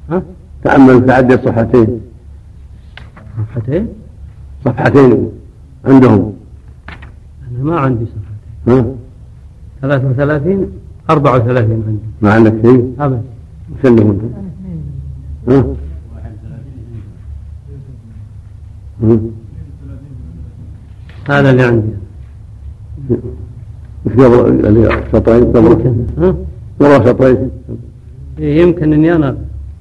[0.10, 0.22] ها؟
[0.66, 2.02] تأمل تعدي الصفحتين
[3.38, 3.88] صفحتين؟
[4.66, 5.32] صفحتين؟
[5.86, 6.34] عندهم.
[7.52, 8.86] أنا ما عندي صفحتين.
[8.86, 8.96] ها؟
[9.82, 10.72] 33
[11.10, 12.00] 34 عندي.
[12.22, 13.22] ما عندك شيء؟ أبدا.
[13.84, 14.22] سلم انت
[15.48, 15.66] ها؟
[21.30, 21.88] هذا اللي عندي.
[24.06, 26.36] وش قبل اللي شطرين؟ قبل؟
[26.80, 27.52] قبل شطرين.
[28.40, 29.38] إيه، يمكن إني أنا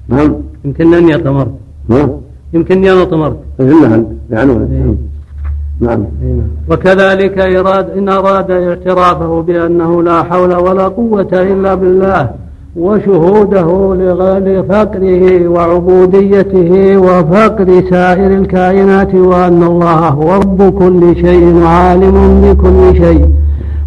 [0.07, 0.35] نعم
[0.65, 1.51] يمكن اني طمرت
[1.91, 2.09] ها؟
[2.53, 4.95] يمكن اني أنا طمرت أنت يعنون إيه.
[5.87, 6.47] نعم إيه، نعم.
[6.69, 12.29] وكذلك إراد إن أراد اعترافه بأنه لا حول ولا قوة إلا بالله
[12.75, 13.95] وشهوده
[14.39, 23.25] لفقره وعبوديته وفقر سائر الكائنات وأن الله هو رب كل شيء عالم بكل شيء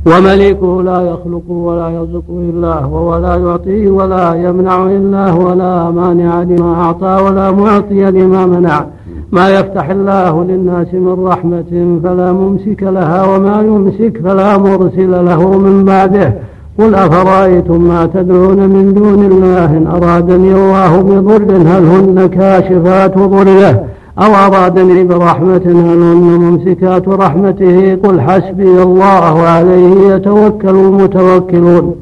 [0.07, 6.43] ومليكه لا يخلق ولا يرزق إلا هو ولا يعطي ولا يمنع إلا هو ولا مانع
[6.43, 8.87] لما أعطى ولا معطي لما منع.
[9.33, 15.85] ما يفتح الله للناس من رحمة فلا ممسك لها وما يمسك فلا مرسل له من
[15.85, 16.35] بعده.
[16.79, 23.85] قل أفرأيتم ما تدعون من دون الله إن أرادني الله بضر هل هن كاشفات ضره؟
[24.19, 27.95] أو أرادني برحمة هن ممسكات رحمته.
[27.95, 31.95] قل حسبي الله عليه يتوكل المتوكلون.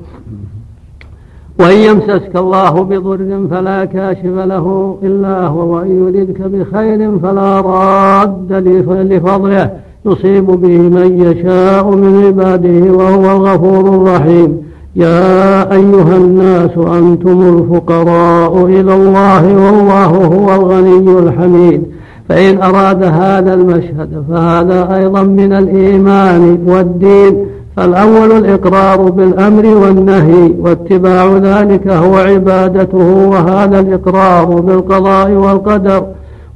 [1.60, 8.90] وإن يمسسك الله بضر فلا كاشف له إلا هو وإن يردك بخير فلا راد لف-
[8.90, 9.70] لفضله.
[10.06, 14.62] يصيب به من يشاء من عباده وهو الغفور الرحيم.
[14.96, 21.95] يا أيها الناس أنتم الفقراء إلى الله والله هو الغني الحميد.
[22.28, 27.46] فإن أراد هذا المشهد فهذا أيضا من الإيمان والدين
[27.76, 36.06] فالأول الإقرار بالأمر والنهي واتباع ذلك هو عبادته وهذا الإقرار بالقضاء والقدر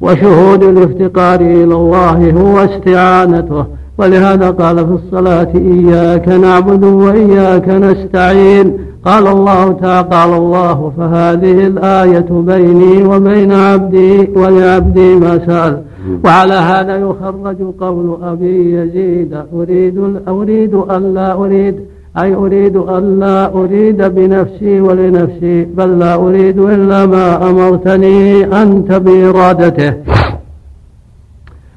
[0.01, 3.65] وشهود الافتقار إلى الله هو استعانته.
[4.01, 8.79] ولهذا قال في الصلاة إياك نعبد وإياك نستعين.
[9.05, 15.83] قال الله تعالى قال الله فهذه الآية بيني وبين عبدي ولعبدي ما سأل.
[16.25, 19.99] وعلى هذا يخرج قول أبي يزيد أريد
[20.29, 21.75] أريد أن لا أريد
[22.19, 29.95] أي أريد أن لا أريد بنفسي ولنفسي بل لا أريد إلا ما أمرتني أنت بإرادته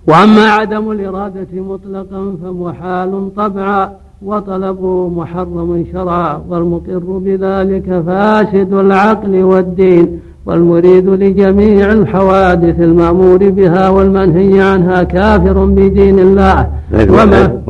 [0.07, 3.91] وأما عدم الإرادة مطلقا فمحال طبعا
[4.25, 15.03] وطلبه محرم شرعا والمقر بذلك فاسد العقل والدين والمريد لجميع الحوادث المأمور بها والمنهي عنها
[15.03, 16.67] كافر بدين الله.
[16.93, 17.61] وما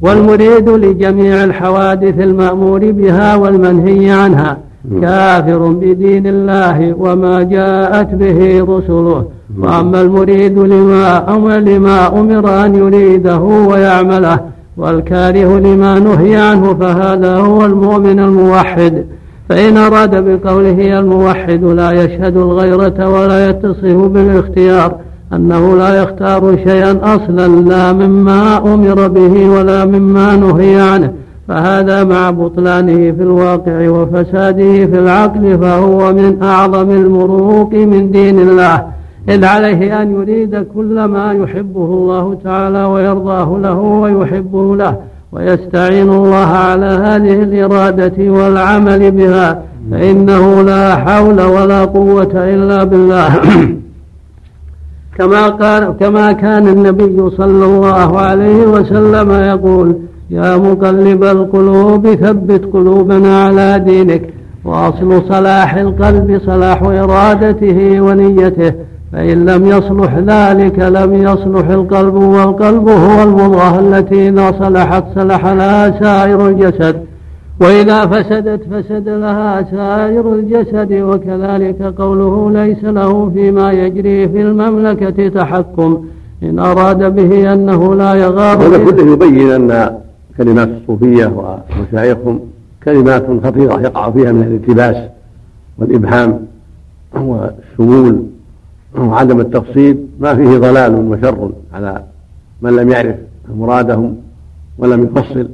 [0.00, 4.58] والمريد لجميع الحوادث المأمور بها والمنهي عنها.
[5.02, 9.24] كافر بدين الله وما جاءت به رسله.
[9.58, 14.40] وأما المريد لما أمر لما أمر أن يريده ويعمله
[14.76, 19.04] والكاره لما نهي عنه فهذا هو المؤمن الموحد.
[19.48, 24.94] فإن أراد بقوله الموحد لا يشهد الغيرة ولا يتصف بالاختيار
[25.32, 31.12] أنه لا يختار شيئا أصلا لا مما أمر به ولا مما نهي عنه.
[31.48, 38.86] فهذا مع بطلانه في الواقع وفساده في العقل فهو من أعظم المروق من دين الله.
[39.28, 44.96] إذ عليه أن يريد كل ما يحبه الله تعالى ويرضاه له ويحبه له
[45.32, 53.28] ويستعين الله على هذه الإرادة والعمل بها فإنه لا حول ولا قوة إلا بالله.
[55.18, 59.96] كما قال كما كان النبي صلى الله عليه وسلم يقول
[60.30, 64.22] يا مقلب القلوب ثبت قلوبنا على دينك
[64.64, 68.72] واصل صلاح القلب صلاح إرادته ونيته
[69.12, 76.00] فإن لم يصلح ذلك لم يصلح القلب والقلب هو المضغة التي إذا صلحت صلح لها
[76.00, 76.96] سائر الجسد
[77.60, 86.04] وإذا فسدت فسد لها سائر الجسد وكذلك قوله ليس له فيما يجري في المملكة تحكم
[86.42, 90.05] إن أراد به أنه لا يغار هذا كله يبين أن
[90.36, 92.40] كلمات الصوفية ومشايخهم
[92.84, 95.08] كلمات خطيرة يقع فيها من الالتباس
[95.78, 96.46] والإبهام
[97.14, 98.26] والشمول
[98.98, 100.06] وعدم التفصيل.
[100.20, 102.04] ما فيه ضلال وشر على
[102.62, 103.16] من لم يعرف
[103.54, 104.16] مرادهم
[104.78, 105.48] ولم يفصل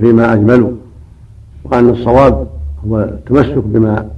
[0.00, 0.70] فيما أجملوا
[1.64, 2.46] وأن الصواب
[2.88, 4.08] هو التمسك بما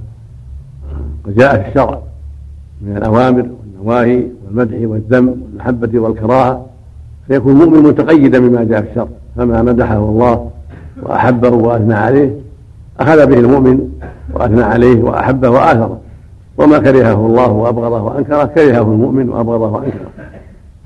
[1.27, 2.01] جاء في الشرع
[2.81, 6.65] من الأوامر والنواهي والمدح والذم والمحبة والكراهة.
[7.27, 9.07] فيكون المؤمن متقيدا بما جاء في الشرع.
[9.37, 10.49] فما مدحه الله
[11.03, 12.35] وأحبه وأثنى عليه
[12.99, 13.89] أخذ به المؤمن
[14.33, 15.99] وأثنى عليه وأحبه وآثره.
[16.57, 20.09] وما كرهه الله وأبغضه وأنكره كرهه المؤمن وأبغضه وأنكره.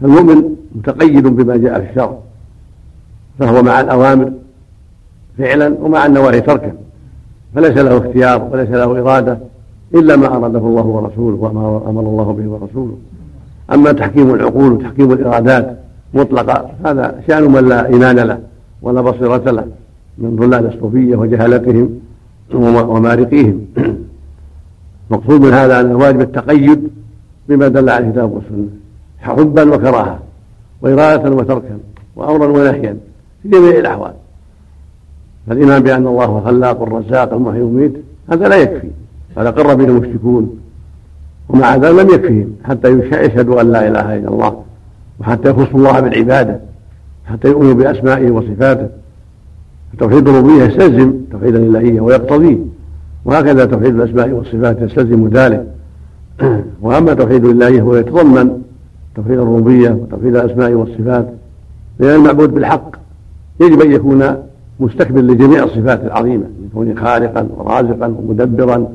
[0.02, 0.44] فالمؤمن
[0.76, 2.18] متقيد بما جاء في الشرع
[3.40, 4.32] فهو مع الأوامر
[5.38, 6.74] فعلا ومع النواهي تركا.
[7.56, 9.38] فليس له اختيار وليس له إرادة
[9.96, 12.98] إلا ما أراده الله ورسوله وما أمر الله به ورسوله.
[13.74, 15.81] أما تحكيم العقول وتحكيم الإرادات
[16.14, 16.72] مطلقة.
[16.86, 18.40] هذا شأن من لا إيمان له
[18.82, 19.66] ولا بصيرة له
[20.18, 22.00] من ضلال الصوفية وجهالتهم
[22.54, 23.66] ومارقيهم.
[25.12, 26.90] مقصود من هذا أن الواجب التقيد
[27.50, 28.68] بما دل عليه الكتاب والسنة
[29.20, 30.20] حبا وكراهة
[30.82, 31.80] وإرادة وتركا
[32.16, 32.98] وأمرا ونهيا
[33.44, 34.14] في جميع الأحوال.
[35.48, 37.94] فالإيمان بأن الله هو الخلاق الرزاق المحيي المميت
[38.32, 38.90] هذا لا يكفي.
[39.38, 40.60] هذا قر به المشركون.
[41.50, 44.64] ومع ذلك لم يكفيهم حتى يشهدوا أن لا إله إلا الله.
[45.22, 46.60] وحتى يخصوا الله بالعبادة
[47.26, 48.88] حتى يؤمنوا بأسمائه وصفاته.
[50.00, 52.58] توحيد الربوبية يستلزم توحيد الإلهية ويقتضيه.
[53.26, 55.68] وهكذا توحيد الأسماء والصفات يستلزم ذلك.
[56.82, 58.62] وأما توحيد الإلهية هو يتضمن
[59.16, 61.34] توحيد الربوبية وتوحيد الأسماء والصفات
[62.00, 62.96] لأن المعبود بالحق
[63.60, 64.36] يجب أن يكون
[64.80, 68.88] مستكبر لجميع الصفات العظيمة من كونه خالقا ورازقا ومدبرا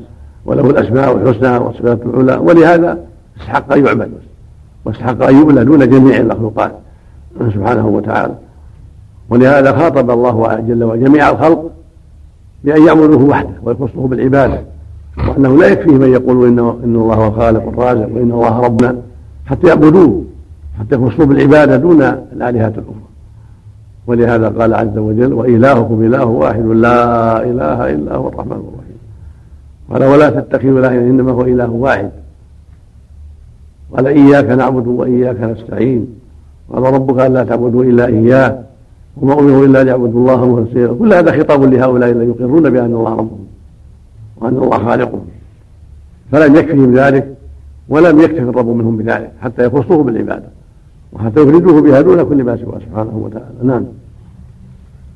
[0.45, 2.97] وله الأسماء الحسنى والصفات العلى ولهذا
[3.41, 4.26] استحق أن يعبد.
[4.87, 6.71] واستحق أن يؤلى دون جميع المخلوقات
[7.53, 8.33] سبحانه وتعالى.
[9.29, 11.71] ولهذا خاطب الله جل وعلا جميع الخلق
[12.63, 14.61] بأن يعبدوه وحده ويخصه بالعبادة
[15.29, 18.95] وأنه لا يكفيه من يقول إنه إن الله هو الخالق الرازق وإن الله ربنا
[19.45, 20.23] حتى يعبدوه
[20.79, 23.07] حتى يخصوه بالعبادة دون الآلهة الأخرى.
[24.07, 28.97] ولهذا قال عز وجل وإلهكم إله واحد لا إله إلا هو الرحمن الرحيم
[29.91, 32.11] قال ولا تتخذوا إلها إنما هو إله واحد
[33.95, 36.07] قال إياك نعبد وإياك نستعين.
[36.73, 38.63] قال ربك ألا تعبدوا إلا إياه
[39.17, 40.97] وما أمروا إلا ليعبدوا الله مخلصين.
[40.97, 43.45] كل هذا خطاب لهؤلاء الذين يقرون بأن الله ربهم
[44.37, 45.25] وأن الله خالقهم.
[46.31, 47.37] فلم يكفهم ذلك
[47.89, 50.49] ولم يكتف الرب منهم بذلك حتى يخصوه بالعبادة
[51.13, 53.45] وحتى يفردوه بها دون كل ما سواه سبحانه وتعالى.
[53.63, 53.83] نعم.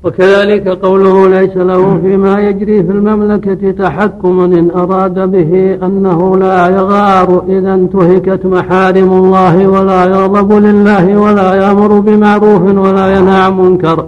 [0.03, 7.43] وكذلك قوله ليس له فيما يجري في المملكة تحكم إن أراد به أنه لا يغار
[7.49, 14.07] إذا انتهكت محارم الله ولا يغضب لله ولا يأمر بمعروف ولا ينهى عن منكر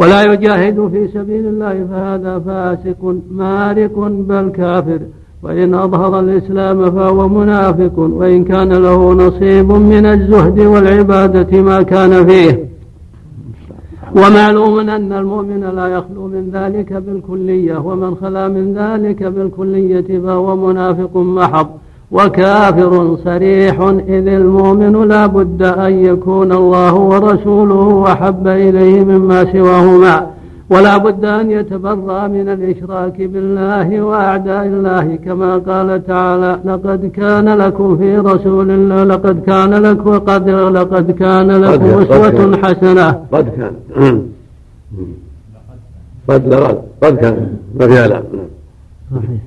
[0.00, 5.00] ولا يجاهد في سبيل الله فهذا فاسق مارق بل كافر
[5.42, 12.67] وإن أظهر الإسلام فهو منافق وإن كان له نصيب من الزهد والعبادة ما كان فيه
[14.18, 21.16] ومعلوم أن المؤمن لا يخلو من ذلك بالكلية ومن خلا من ذلك بالكلية فهو منافق
[21.16, 21.66] محض
[22.12, 30.26] وكافر صريح إذ المؤمن لا بد أن يكون الله ورسوله أحب إليه مما سواهما.
[30.70, 37.98] ولا بد أن يتبرأ من الإشراك بالله وأعداء الله كما قال تعالى لقد كان لكم
[37.98, 43.10] في رسول الله لقد كان لكم قد لقد كان لكم أسوة حسنة.
[43.32, 43.74] قد كان.
[46.28, 47.56] قد لقد قد كان.
[47.74, 48.24] ما فيها لام
[49.14, 49.40] صحيح.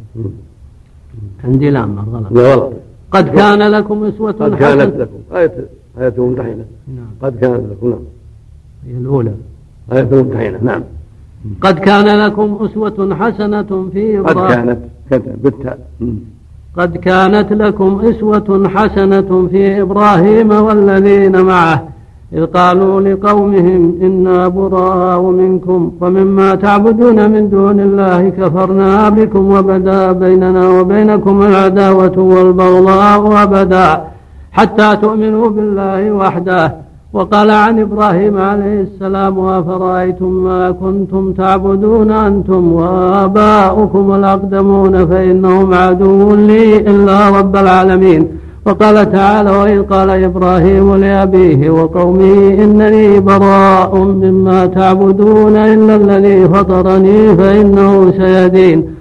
[1.44, 2.32] عندي لام غلط.
[2.32, 2.74] لا غلط.
[3.12, 5.20] قد كان لكم أسوة قد كانت لكم.
[5.36, 5.54] آية
[6.00, 6.66] آية ممتحنة
[6.96, 7.12] نعم.
[7.22, 7.90] قد كانت لكم.
[7.90, 8.00] نعم.
[8.88, 9.34] هي الأولى.
[9.92, 10.84] آية ممتحنة نعم.
[11.62, 15.80] قد كان لكم أسوة حسنة في قد إبراهيم كانت كانت بالتاء.
[16.00, 16.16] مم.
[16.78, 21.88] قد كانت لكم أسوة حسنة في إبراهيم والذين معه.
[22.34, 30.70] إذ قالوا لقومهم إنا براء منكم ومما تعبدون من دون الله كفرنا بكم وبدا بيننا
[30.70, 33.88] وبينكم العداوة والبغضاء أبدا
[34.52, 36.76] حتى تؤمنوا بالله وحده.
[37.14, 46.78] وقال عن إبراهيم عليه السلام أفرأيتم ما كنتم تعبدون أنتم وآباؤكم الأقدمون فإنهم عدو لي
[46.78, 48.28] إلا رب العالمين.
[48.66, 58.12] وقال تعالى وإذ قال إبراهيم لأبيه وقومه إنني براء مما تعبدون إلا الذي فطرني فإنه
[58.12, 59.01] سيدين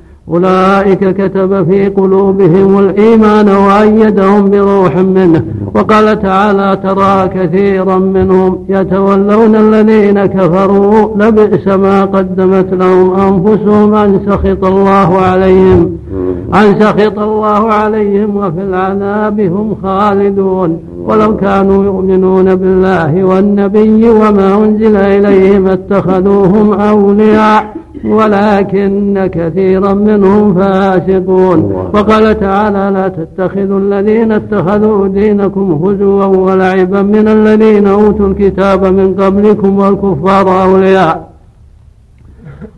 [0.29, 5.43] أولئك كتب في قلوبهم الإيمان وأيدهم بروح منه.
[5.75, 14.65] وقال تعالى ترى كثيرا منهم يتولون الذين كفروا لبئس ما قدمت لهم أنفسهم أن سخط
[14.65, 15.97] الله عليهم.
[16.53, 20.79] أن سخط الله عليهم وفي العذاب هم خالدون.
[21.05, 27.73] ولو كانوا يؤمنون بالله والنبي وما أنزل إليهم اتخذوهم أولياء.
[28.05, 31.73] ولكن كثيرا منهم فاسقون.
[31.93, 39.79] وقال تعالى لا تتخذوا الذين اتخذوا دينكم هزوا ولعبا من الذين أوتوا الكتاب من قبلكم
[39.79, 41.30] والكفار أولياء.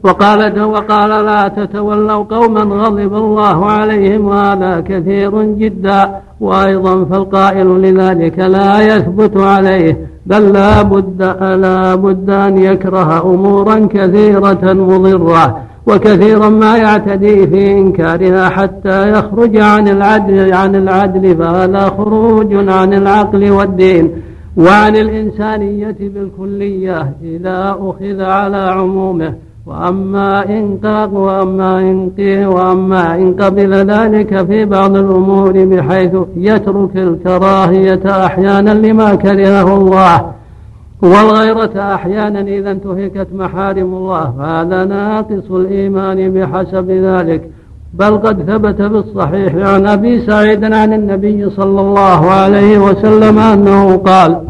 [0.04, 6.22] وقال وقال لا تتولوا قوما غضب الله عليهم وهذا كثير جدا.
[6.44, 11.22] وأيضا فالقائل لذلك لا يثبت عليه بل لا بد
[11.62, 15.58] لا بد أن يكره أمورا كثيرة مضرة
[15.88, 23.52] وكثيرا ما يعتدي في إنكارها حتى يخرج عن العدل عن العدل فهذا خروج عن العقل
[23.52, 24.12] والدين.
[24.58, 29.34] وعن الإنسانية بالكلية إذا أخذ على عمومه.
[29.66, 38.26] وأما إن قاق وأما إن وأما إن قبل ذلك في بعض الأمور بحيث يترك الكراهية
[38.26, 40.32] أحيانا لما كرهه الله
[41.02, 44.34] والغيرة أحيانا إذا انتهكت محارم الله.
[44.38, 47.50] فهذا ناقص الإيمان بحسب ذلك.
[47.94, 54.42] بل قد ثبت بالصحيح عن أبي سعيد عن النبي صلى الله عليه وسلم أنه قال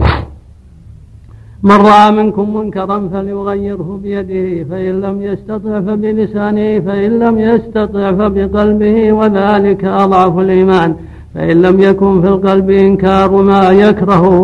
[1.64, 9.86] من رأى منكم منكرا فليغيره بيده فإن لم يستطع فبلسانه فإن لم يستطع فبقلبه وذلك
[9.86, 10.96] أضعف الإيمان.
[11.36, 14.40] فإن لم يكن في القلب إنكار ما يكرهه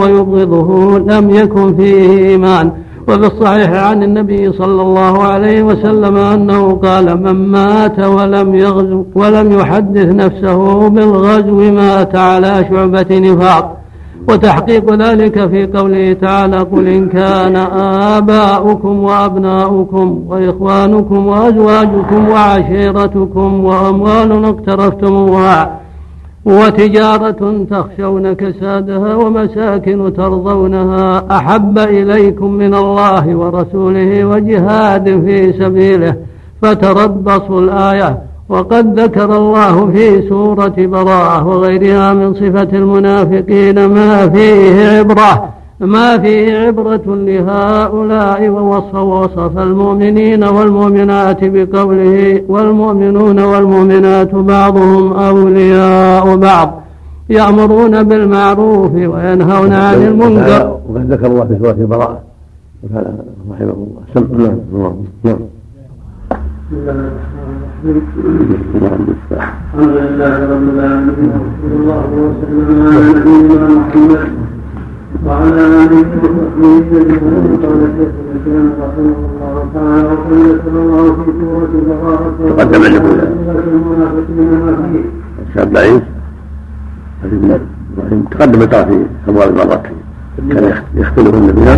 [0.00, 2.72] ويبغضه لم يكن فيه إيمان.
[3.08, 9.52] وفي الصحيح عن النبي صلى الله عليه وسلم أنه قال من مات ولم يغزو ولم
[9.52, 13.77] يحدث نفسه بالغزو مات على شعبة نفاق.
[14.28, 17.56] وتحقيق ذلك في قوله تعالى قل إن كان
[18.16, 25.78] آباؤكم وأبناؤكم وإخوانكم وأزواجكم وعشيرتكم وأموال اقترفتموها
[26.44, 36.14] وتجارة تخشون كسادها ومساكن ترضونها أحب إليكم من الله ورسوله وجهاد في سبيله
[36.62, 38.18] فتربصوا الآية
[38.48, 45.48] وقد ذكر الله في سورة براءة وغيرها من صفة المنافقين ما فيه عبرة
[45.80, 56.82] ما فيه عبرة لهؤلاء ووصف وصف المؤمنين والمؤمنات بقوله والمؤمنون والمؤمنات بعضهم أولياء بعض.
[57.30, 60.78] يأمرون بالمعروف وينهون عن المنكر.
[60.88, 62.20] وقد ذكر الله في سورة براءة.
[63.50, 64.02] رحمه الله.
[64.14, 64.26] سم
[64.74, 64.94] نعم.
[65.24, 65.38] نعم.
[67.78, 67.98] الحمد
[69.78, 71.30] لله رب العالمين.
[71.38, 74.22] وصلى الله وسلم على نبينا محمد
[75.26, 82.36] وعلى اله وصحبه اجمعين قال شيخ الاسلام رحمه الله تعالى وقد الله في سوره براءه
[82.48, 82.82] تقدم
[83.74, 85.04] المنافقين ما فيه
[85.48, 86.02] الشاب ضعيف
[87.94, 88.96] إبراهيم تقدم ترى في
[89.28, 89.84] ابواب المرات
[90.50, 90.64] كان
[90.94, 91.76] يختلفون بها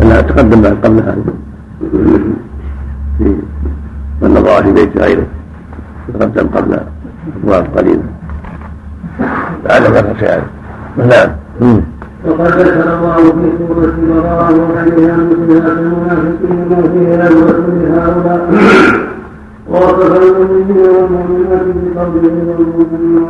[0.00, 1.22] لا تقدم قبل هذا
[3.18, 3.28] في
[4.22, 5.26] من نظر في بيت غيره.
[6.14, 6.80] تقدم قبل
[7.44, 8.02] أبواب قليلة.
[9.64, 10.42] لعل ذكر شيئا
[10.96, 11.30] نعم.
[12.26, 18.40] وقد ذكر الله في سورة براءة وغيرها من صفات المنافقين ما فيه العبرة لهؤلاء
[19.70, 22.34] ووصف المؤمنين والمؤمنات بقوله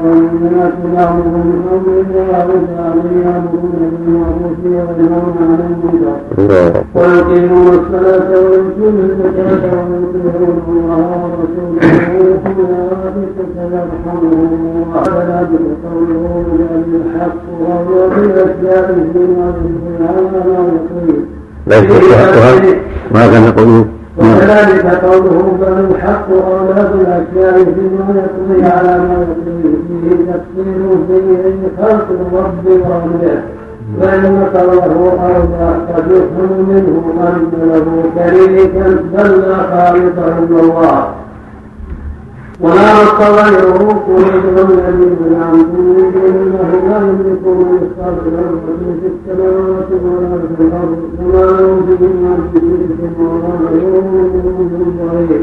[0.05, 10.59] والمؤمنات بعضهم بقوله ويعرض عليه يامرون بالمعروف وينهون عن المنكر ويقيمون الصلاة ويؤتون الزكاة ويطيعون
[10.69, 11.83] الله ورسوله
[12.19, 12.59] ويؤتون
[12.91, 14.51] ذلك سيرحمهم
[14.95, 17.41] وكذلك قوله بأن الحق.
[17.61, 20.41] وهو بالأشياء فيما ينهي عنها
[23.15, 23.85] ما كان قوله
[24.21, 32.07] وكذلك قوله بل الحق اولى بالاشياء فيما يقضي على ما يقضي فيه تفصيل في خلق
[32.11, 33.43] الرب وامره
[34.01, 36.13] فان قوله اولى قد
[36.69, 39.57] منه ان له شريكا بل لا
[40.61, 41.20] الله.
[42.63, 48.61] ولا نص غيره قيد الذين زعمتم من دون الله لا يملكون مثقال ذره
[49.01, 55.43] في السماوات ولا في الأرض وما لهم بهما من شرك ولا غيرهم من ضرير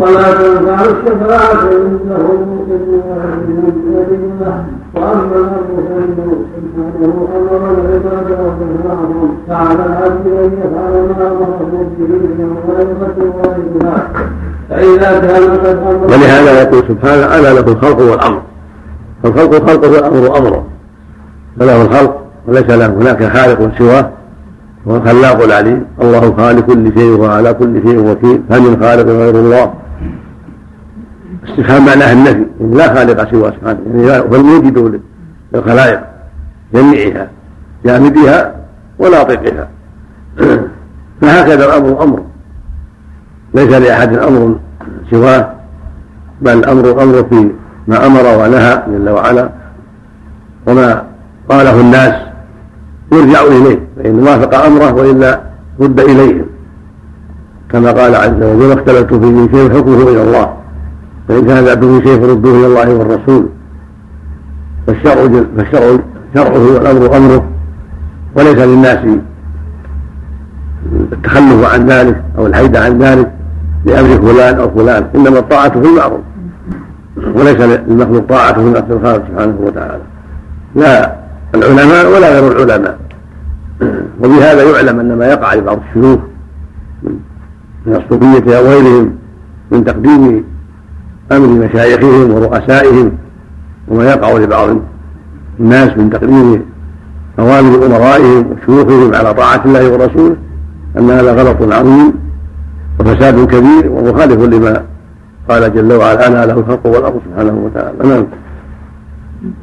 [0.00, 2.26] ولا تنفع الشفاعة عنده
[2.70, 4.64] إلا لمن أذن له
[4.94, 12.08] وأما الأرض فإنه سبحانه أمر العباد وأمرهم فعلى العبد أن يفعل ما أمره به
[12.38, 14.08] من غيرة وغيرها
[14.70, 16.06] فإذا كان قد أمر
[16.42, 18.42] ولهذا يقول سبحانه ألا له الخلق والأمر.
[19.22, 20.66] فالخلق خلقه والأمر أمره
[21.60, 24.10] فله الخلق وليس له هناك خالق سواه
[24.88, 25.86] هو الخلاق العليم.
[26.02, 28.42] الله خالق كل شيء وهو على كل شيء وكيل.
[28.50, 29.74] هل من خالق غير الله؟
[31.48, 32.46] استفهام معناه النفي.
[32.60, 35.00] لا خالق سواه سبحانه يعني هو الموجد
[35.54, 36.00] للخلائق
[36.74, 37.30] جميعها
[37.84, 38.54] جامدها
[38.98, 39.68] وناطقها
[41.20, 42.22] فهكذا الأمر أمر.
[43.54, 44.56] ليس لأحد أمر
[45.10, 45.55] سواه.
[46.40, 47.50] بل الامر أمر في
[47.88, 49.50] ما أمر ونهى جل وعلا
[50.66, 51.02] وما
[51.48, 52.14] قاله الناس
[53.12, 55.40] يرجع إليه فإن وافق أمره وإلا
[55.80, 56.46] رد اليهم
[57.72, 60.56] كما قال عز وجل اختلفت في من شيء حكمه إلى الله.
[61.28, 63.48] فإن كان ذاته شيء فردوه إلى الله والرسول.
[64.86, 65.98] فالشرع فالشرع
[66.34, 67.44] شرعه والأمر أمره.
[68.36, 68.98] وليس للناس
[71.12, 73.32] التخلف عن ذلك أو الحيد عن ذلك
[73.84, 76.20] لأمر فلان أو فلان إنما الطاعة في المعروف.
[77.16, 80.02] وليس للمخلوق طاعة في نفس الخالق سبحانه وتعالى.
[80.74, 81.16] لا
[81.54, 82.98] العلماء ولا غير العلماء.
[84.20, 86.20] وبهذا يعلم أن ما يقع لبعض الشيوخ
[87.86, 89.16] من الصوفية أو غيرهم
[89.70, 90.44] من تقديم
[91.32, 93.12] أمر مشايخهم ورؤسائهم
[93.88, 94.76] وما يقع لبعض
[95.60, 96.62] الناس من تقديم
[97.38, 100.36] أوامر أمرائهم وشيوخهم على طاعة الله ورسوله
[100.98, 102.12] أن هذا غلط عظيم
[103.00, 104.82] وفساد كبير ومخالف لما
[105.48, 108.08] قال جل وعلا أنا له الخلق والأمر سبحانه وتعالى.
[108.08, 108.26] نعم.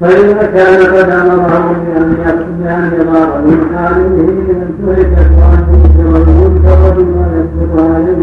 [0.02, 2.16] فإذا كان قد أمره بأن
[2.60, 8.16] بأن يضار من حاله من تركت وأن ينكر المنكر بما يصدق عليه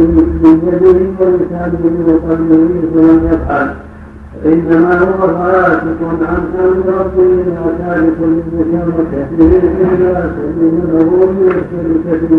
[0.42, 3.74] من يده ولسانه وقلبه فلم يفعل.
[4.46, 12.20] إنما هو فاسق عن أمر ربه لا تارك للمشركة به إلا سبيل له من الشرك
[12.28, 12.34] في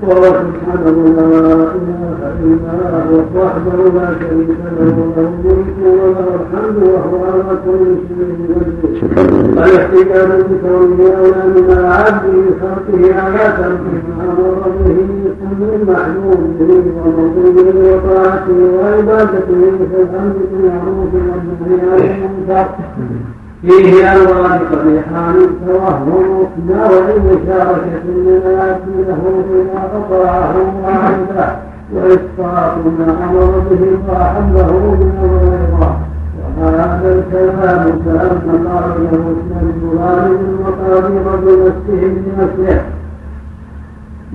[0.00, 4.48] حال وهو سبحانه لا اله الا هو وحده لا شريك
[4.78, 12.24] له له الملك وله الحمد وهو على كل شيء قدير الاحتجاج بكونه اولى من العبد
[12.46, 13.80] بخلقه على ترك
[14.18, 15.00] ما أمر به
[15.60, 19.60] من معلوم به ومطلوب وطاعته وعبادته
[19.92, 22.68] كالامر بالمعروف والنهي عن المنكر
[23.62, 25.36] فيه أنواع قبيحان
[25.66, 26.88] توهم نوع
[27.26, 30.54] مشاركة من العبد له بما أطاعه
[30.84, 31.56] وعبده
[31.94, 36.00] وإسقاط ما أمر به وأحله من الغيرة
[36.60, 42.82] وهذا الكلام كأن قائله اسم الظلام المقادير بنفسه بنفسه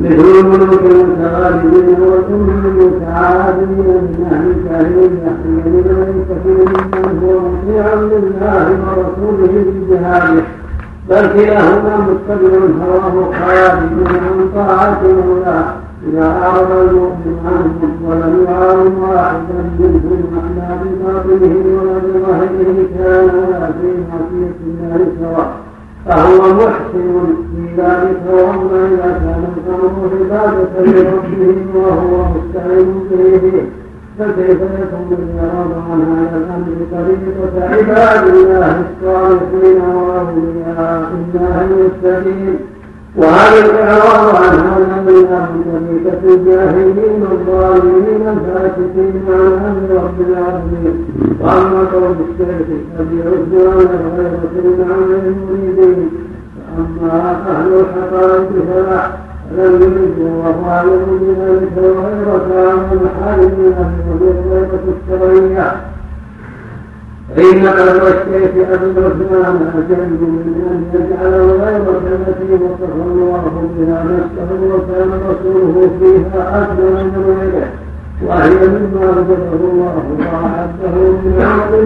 [0.02, 8.68] مثل الملوك المتغالبين والأم المتعادلين من أهل الجاهلية حين ليس فيه من هو مطيعا لله
[8.88, 10.44] ورسوله في جهاده
[11.10, 15.66] بل كلاهما متبع هواه خارج عن طاعة مولاه
[16.10, 23.30] إذا أعرض المؤمن عنه ولم يعاون واحدا منهم على بباطنه ولا بظاهره كان
[23.82, 25.63] في معصية الله سواء
[26.08, 27.36] فهو محسن
[27.78, 33.64] ذلك واما اذا كان الامر عبادة لربه وهو مستعين به.
[34.20, 42.60] فكيف يكون الاعراض عن هذا الامر طريقه عباد الله الصالحين وأولياء الله المستقيم
[43.18, 45.26] وهذا الاعراض عن هذا من
[45.74, 50.96] طريقه الجاهلين الظالمين الفاسقين عن أمر رب العالمين.
[51.42, 52.68] وأما قول الشيخ
[53.00, 56.10] الذي يرد عن الغيره من أمر المريدين
[56.76, 57.16] فأما
[57.52, 65.93] أهل الحقائق فلا لم الله أعلم بذلك الغيرة عن المحارم وهي الغيرة الشرعية.
[67.30, 73.44] فإن قدر الشيخ أبي عثمان أجل من أن يجعل الغيرة التي وصف الله
[73.78, 77.68] بها نفسه وكان رسوله فيها أكبر من غيره.
[78.28, 81.86] وهي مما أوجبه الله وأعده من عمل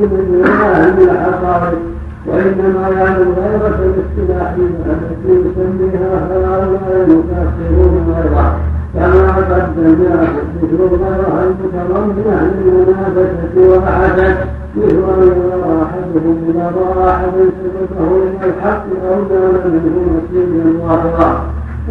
[0.00, 1.78] من أهل الحقائق.
[2.26, 8.58] وإنما يعني الغيرة الاصطلاحية التي يسميها هؤلاء المكافرون غيرها
[8.94, 10.28] كما قدمناه
[10.62, 14.36] مثل الغيرة المتضمنة للمنافسة والحسد
[14.78, 21.38] مثل يرى أحدهم إذا رأى أحدا سبقه إلى الحق أو نال منه نصيبا واحدا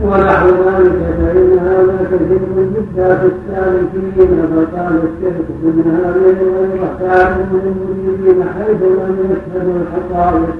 [0.03, 2.39] ونحو ذلك فإن هذا كثير
[2.75, 10.55] جدا في السالكين فقال الشيخ إن هذه الغيرة تعلم للمريدين حيث لم يشهدوا الحقائق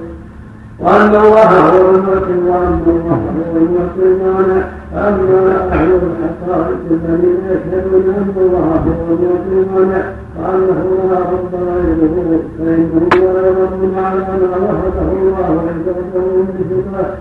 [0.80, 3.20] وأن الله هو المعطي وأن الله
[3.52, 4.62] هو المعطي المانع
[4.94, 10.02] أما أهل الحقائق الذين يشهدون أن الله هو المعطي المانع
[10.38, 10.80] وأنه
[11.10, 17.14] لا رب غيره فإنهم لا يرون على ما وهبه الله عباده من صفات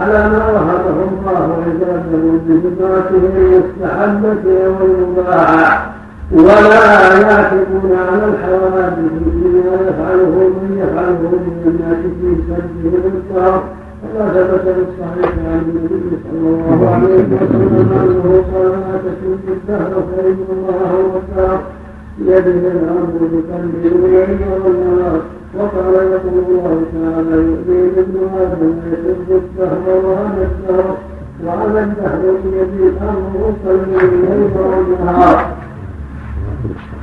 [0.00, 5.94] على ما وهبه الله عباده من صفاته المستحبة والمباحة
[6.34, 13.62] ولا يعتقون على الحوادث فيما يفعله من يفعله من الناس في سده الكفار
[14.04, 20.36] ولا ثبت بالصحيح عن النبي صلى الله عليه وسلم أنه قال لا تسد الدهر فإن
[20.50, 21.60] الله هو الدهر
[22.18, 25.20] بيده الأمر بقلبه الليل والنهار
[25.58, 30.96] وقال يقول الله تعالى يؤذي ابن آدم يسد الدهر وأنا الدهر.
[31.46, 35.63] وأنا الدهر بيدي الأمر قلبه الليل والنهار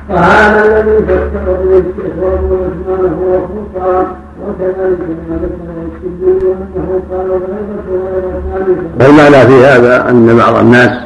[0.08, 4.06] فهذا الذي فسر به الشيخ ابو عثمان هو الفرقان
[4.42, 4.98] وكذلك
[5.28, 8.78] ما ذكره السدي انه قال غيرة غير.
[9.00, 10.98] والمعنى في هذا أن بعض الناس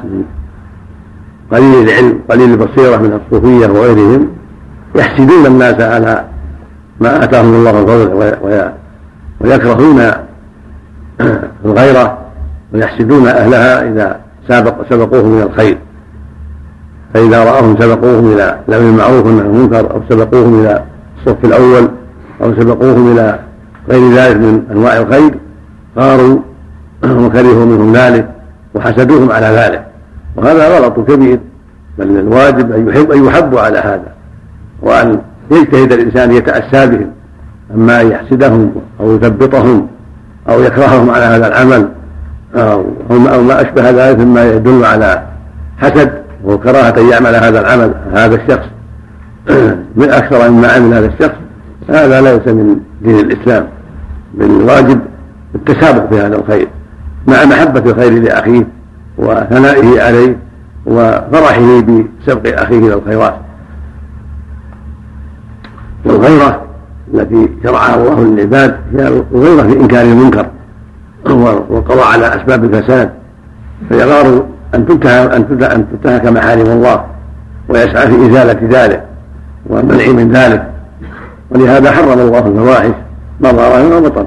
[1.53, 4.29] قليل العلم قليل البصيرة من الصوفية وغيرهم
[4.97, 6.25] يحسدون الناس على
[7.01, 8.67] ما آتاهم الله من
[9.41, 10.03] ويكرهون
[11.65, 12.19] الغيرة
[12.75, 15.79] ويحسدون أهلها إذا سابق سبقوهم من الخير
[17.17, 20.83] فإذا رأوهم سبقوهم إلى الأمر المعروف عن المنكر أو سبقوهم إلى
[21.19, 21.89] الصف الأول
[22.43, 23.39] أو سبقوهم إلى
[23.89, 25.35] غير ذلك من أنواع الخير
[25.99, 26.39] غاروا
[27.25, 28.29] وكرهوا منهم ذلك
[28.75, 29.87] وحسدوهم على ذلك.
[30.37, 31.39] وهذا غلط كبير
[31.99, 34.13] بل الواجب أن يحب أن يحبوا على هذا
[34.83, 35.19] وأن
[35.51, 37.11] يجتهد الإنسان يتأسى بهم.
[37.75, 39.87] أما أن يحسدهم أو يثبطهم
[40.49, 41.89] أو يكرههم على هذا العمل
[42.55, 42.85] أو
[43.43, 45.23] ما أشبه ذلك مما يدل على
[45.79, 48.67] حسد وكراهة أن يعمل هذا العمل هذا الشخص.
[49.97, 51.37] من أكثر مما عمل هذا الشخص
[51.89, 53.69] هذا ليس من دين الإسلام
[54.35, 55.01] بل الواجب
[55.55, 56.69] التسابق في هذا الخير
[57.27, 58.67] مع محبة الخير لأخيه
[59.19, 60.37] وثنائه عليه
[60.87, 63.35] وفرحه بسبق أخيه إلى الخيرات.
[66.05, 66.63] والغيرة
[67.15, 70.47] التي شرعها الله للعباد هي الغيرة في إنكار المنكر
[71.71, 73.13] والقضاء على أسباب الفساد
[73.89, 74.47] فيغار
[74.77, 77.05] أن تنتهك أن تنتهك محارم الله
[77.69, 79.03] ويسعى في إزالة ذلك
[79.67, 80.67] والمنع من ذلك.
[81.51, 82.95] ولهذا حرم الله الفواحش
[83.41, 84.27] ما ظهر منه بطن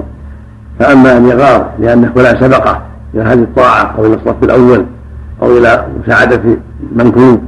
[0.78, 2.82] فأما أن يغار لأن فلان سبقه
[3.14, 4.86] إلى هذه الطاعة أو إلى الصف الأول
[5.42, 6.40] أو إلى مساعدة
[6.92, 7.42] منكوب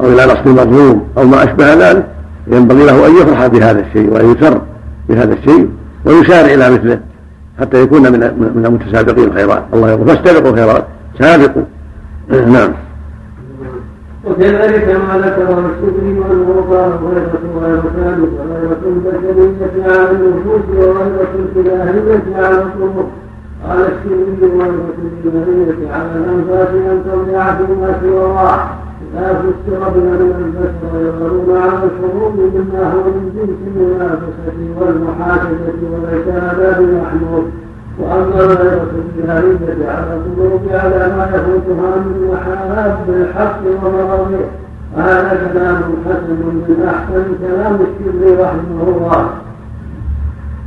[0.00, 2.06] أو إلى نصر مظلوم أو ما أشبه ذلك
[2.46, 4.60] ينبغي له أن يفرح بهذا الشيء وأن يسر
[5.08, 5.68] بهذا الشيء
[6.04, 7.00] ويسارع إلى مثله
[7.60, 8.20] حتى يكون من
[8.54, 10.84] من المتسابقين الخيرات الله يقول فاستبقوا الخيرات
[11.20, 11.62] سابقوا.
[12.32, 12.72] نعم.
[14.24, 22.62] وكذلك ما الشكري وانه قال غيرة غير ثالث غيرة البشرية على النفوس وغيرة الإلهية على
[22.62, 23.08] الطرق؟
[23.68, 24.94] قال الشكري غيرة
[25.24, 28.68] الإلهية على الأنفاس أن تضيع فيما سوى الله
[29.14, 36.28] لا فسر بأن البشر يظهرون على الحروب مما هو من جنس المنافسة والمحاسبة وليس
[38.02, 44.38] هذا بمحمود واما الغيرة الجهالية على القلوب على ما يفوتها من محاب الحق ومرضه
[44.96, 49.30] وهذا كلام حسن من احسن كلام الشر رحمه الله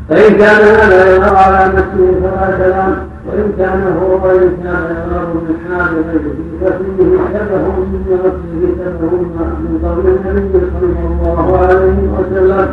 [0.10, 2.96] فإن كان هذا يظهر على نفسه فلا كلام
[3.28, 6.38] وإن كان هو وإن كان يظهر من حال غيره
[7.34, 12.68] شبه من نفسه شبه من قول النبي صلى الله عليه وسلم.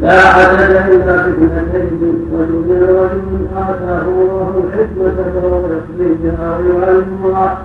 [0.00, 7.58] لا حسد إلا فتنتين وجد رجل آتاه الله الحكمة فهو يخرجها ويعلمها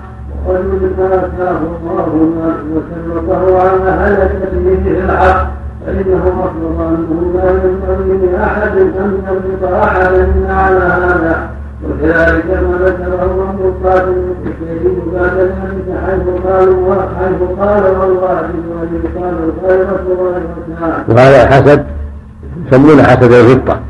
[0.46, 5.46] ورجل آتاه الله المال وسلطه على هلكته في الحق
[5.86, 11.55] فإنه أخبر أنه لا ينبغي لأحد أن يربط أحدا على هذا.
[11.84, 14.16] وكذلك ما ذكره أبو القاسم
[14.46, 21.86] الشهيد بعد ذلك حيث قالوا حيث قال والله وان قال الخيرة غيرتها وهذا حسد
[22.66, 23.80] يسمونه حسد الغبطة.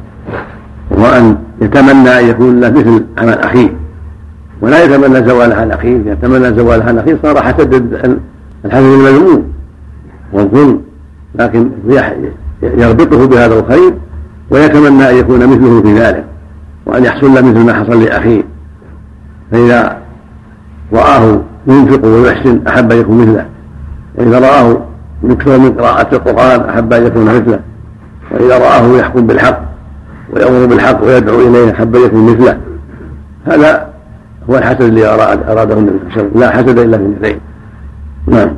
[0.90, 3.76] وهو أن يتمنى أن يكون له مثل عمل أخيه
[4.60, 7.74] ولا يتمنى زوالها عن أخيه إذا تمنى زوالها عن أخيه صار حسد
[8.64, 9.52] الحسد المذموم
[10.32, 10.80] والظلم.
[11.34, 11.70] لكن
[12.62, 13.94] يربطه بهذا الخير
[14.50, 16.24] ويتمنى أن يكون مثله في ذلك.
[16.86, 18.42] وأن يحصل له مثل ما حصل لأخيه.
[19.52, 19.98] فإذا
[20.92, 23.46] رآه ينفق ويحسن أحب أن يكون مثله.
[24.18, 24.80] وإذا رآه
[25.24, 27.60] يكثر من قراءة القرآن أحب أن يكون مثله.
[28.30, 29.60] وإذا رآه يحكم بالحق
[30.32, 32.60] ويأمر بالحق ويدعو إليه أحب أن يكون مثله.
[33.46, 33.88] هذا
[34.50, 36.40] هو الحسد الذي أراده النبي صلى الله عليه وسلم.
[36.40, 37.40] لا حسد إلا في اثنتين
[38.26, 38.50] نعم.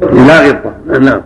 [0.00, 1.20] لا غبطة نعم.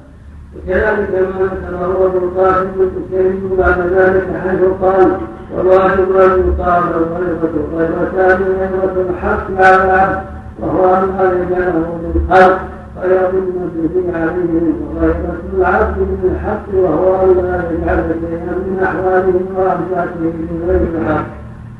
[0.56, 5.16] وكذلك ما ذكره ابن القاسم الكشيري بعد ذلك حيث قال.
[5.54, 10.22] والواجب ان يقال الغيبة غيبتان غيبة الحق على العبد
[10.60, 10.84] وهو
[11.18, 12.58] لا يجعله بالخلق
[13.02, 20.32] فيظن به عليهم وغيبة العبد من الحق وهو ان لا يجعل شيئا من احواله وابداته
[20.66, 21.24] بغير الحق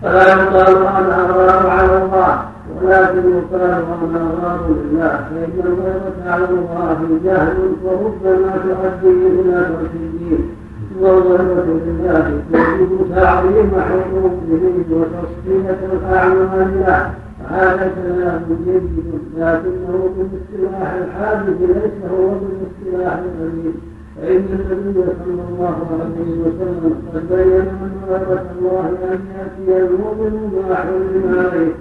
[0.03, 2.39] فلا يقال أنا اغار على الله
[2.83, 10.66] ولكن يقال أنا اغار لله فان الغيبة على الله جهل وربما تؤدي إلى ترك الدين
[11.01, 17.11] والغيبة لله توجب تعظيم حقوقه وتصفية الأعمال له
[17.49, 18.83] هذا كلام جيد
[19.37, 23.75] لكنه بالاصطلاح الحادث ليس هو بالاصطلاح القديم
[24.17, 30.77] فإن النبي صلى الله عليه وسلم قد بين من غيرة الله أن يأتي المؤمن ما
[30.77, 31.73] عليه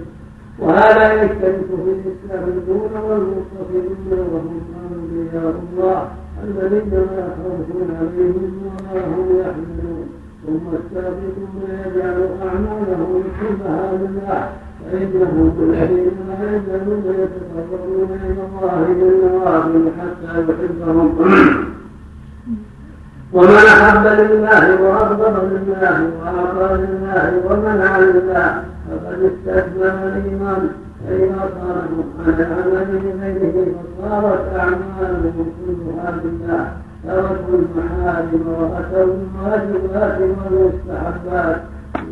[0.58, 4.60] وهذا يشترك في السابقون والمتصلون وهم
[4.92, 6.08] أنبياء الله
[6.44, 7.68] الذين لا خوف
[8.00, 10.08] عليهم ولا هم يحزنون
[10.46, 14.48] ثم السابقون يجعل أعمالهم كلها لله
[14.92, 21.08] فإنهم الذين لا يزالون يتقربون إلى الله بالنوافل حتى يحبهم
[23.32, 30.68] ومن أحب لله وأغضب لله وأعطى لله ومنع لله فقد استكمل الإيمان.
[31.06, 36.72] فإذا صاروا عن العمل بغيره فصارت أعمالهم كلها لله
[37.06, 41.62] تركوا المحارم وأتوا الواجبات والمستحبات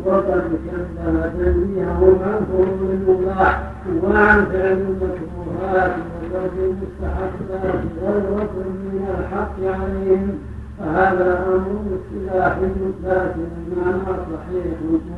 [0.05, 3.71] وقد شبه تنزيههم عن فضول المباح
[4.03, 5.91] وعن فعل المكروهات
[6.23, 10.39] وترك المستحبات غير من الحق عليهم
[10.79, 12.61] فهذا أمر اصطلاحي
[13.03, 14.65] لكن المعنى صحيح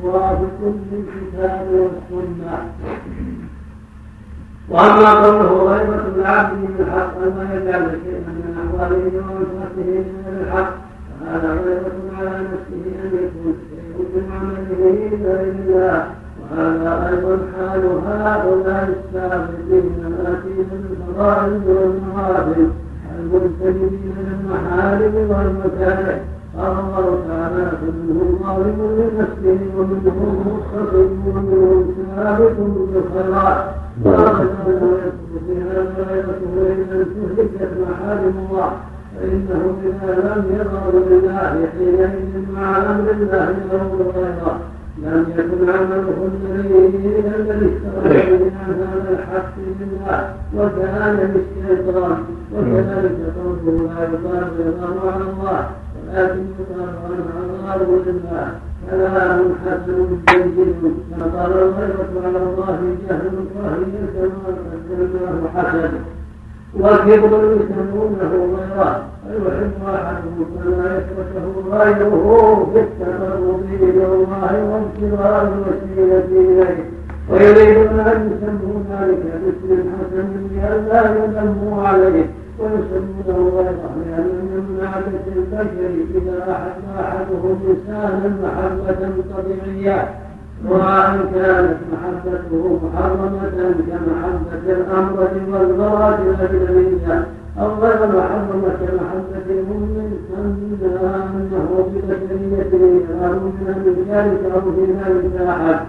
[0.02, 0.58] موافق
[0.92, 2.58] للكتاب والسنة
[4.70, 10.72] وأما قوله غيبة العبد من الحق ما يجعل شيئا من احواله وانفاسه من الحق.
[11.20, 16.06] فهذا غيبة على نفسه أن يكون شيء من عمله لغير الله
[16.40, 22.68] وهذا أيضا حال هؤلاء السابقين الاتين بالفضائل والنوافل
[23.18, 26.20] المجتنبين للمحارم والمكاره
[26.58, 32.56] قال الله تعالى فمنهم ظالم لنفسه ومنهم مقتصد ومنهم سابق
[32.92, 33.64] بالخيرات
[35.46, 38.70] في هذا غيرته إذا انتهكت محارم الله
[39.16, 44.60] فإنه إذا لم يظهر لله حينئذ مع أمر الله له غيره
[45.02, 46.78] لم يكن عمله الذي
[47.36, 52.16] الذي اشترى عن هذا الحق لله وكان للشيطان
[52.54, 55.66] وكذلك قوله لا يقال رضاه على الله
[56.08, 58.48] ولكن يقال عنها الله لله
[58.90, 59.98] كلام حسن
[60.28, 62.78] جيد كما قال الغيبة على الله
[63.08, 64.38] جهل وهي كما
[64.88, 65.92] قدمناه حسن
[66.80, 76.84] والكبر يسمونه غيره فيحب احدهم فلا يتركه غيره في التقرب إلى الله وابتغاء الوسيله اليه
[77.30, 82.26] ويريدون أن يسموا ذلك باسم حسن لئلا يذموا عليه.
[82.58, 83.62] ويسمونه
[84.06, 90.08] لأن من عادة البشر اذا احب احدهم انسانا محبه طبيعيه
[90.68, 93.40] سواء كانت محبته محرمة
[93.88, 97.26] كمحبة الأمرة والمرأة الأجنبية
[97.60, 103.54] أو غير محرمة كمحبة المؤمن أنها أنه ببشريته يرى من
[104.54, 105.80] أو في ذلك أحد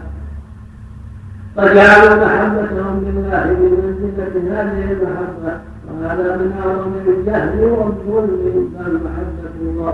[1.58, 5.54] فجعلوا محبتهم لله بمنزلة هذه المحبة
[5.90, 8.72] وهذا من أعظم الجهل والظلم
[9.06, 9.94] محبة الله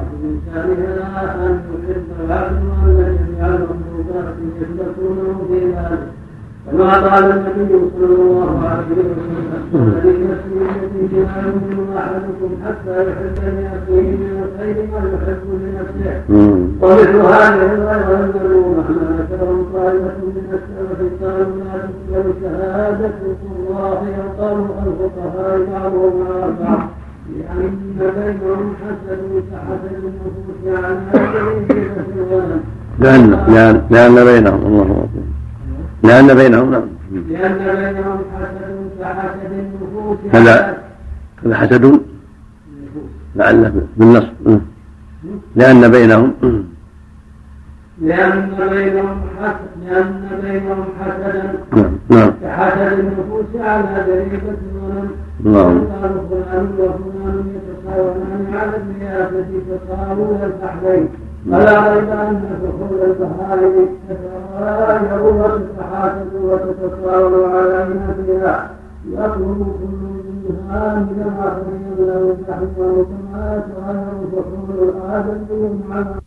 [0.54, 6.25] شأنها أن يحب العبد وأن جميع المخلوقات يثبتونه في ذلك.
[6.72, 10.60] كما قال النبي صلى الله عليه وسلم الذي نفسي
[10.94, 16.22] بيده لا يؤمن احدكم حتى يحب لاخيه من الخير ما يحب لنفسه
[16.82, 23.14] ومثل هذه الغيره المعلومه ما ذكرهم طائفه من السلف قالوا لا تقبل شهاده
[23.60, 26.90] الله يقال الفقهاء بعضهم على بعض
[27.36, 29.22] لأن بينهم حسد
[29.52, 32.60] كحسد النفوس على أجل الغنم
[33.00, 35.15] لأن لأن لأن بينهم الله أكبر.
[36.08, 36.72] لأن بينهم.
[36.72, 36.88] نعم
[37.30, 40.18] لأن بينهم حسد كحسد النفوس.
[40.34, 40.78] كذا
[41.44, 42.02] كذا حسد
[43.36, 44.28] لعله بالنص.
[45.56, 46.34] لأن بينهم.
[48.02, 52.32] لأن بينهم حسد لأن بينهم حسدا نعم نعم.
[52.44, 55.10] كحسد النفوس على ذريبة الغنم
[55.44, 55.80] نعم.
[55.80, 61.08] قال فلان وفلان يتساوون على الرياسة تساوي البحرين.
[61.52, 68.70] فلا ريب أن دخول البهائم تتغير وتتحاسب وتتساوى علينا فيها.
[69.10, 70.06] يطلب كل
[70.54, 76.25] منها من الآخر يملأ البحر كما يتغير دخول الآدمي على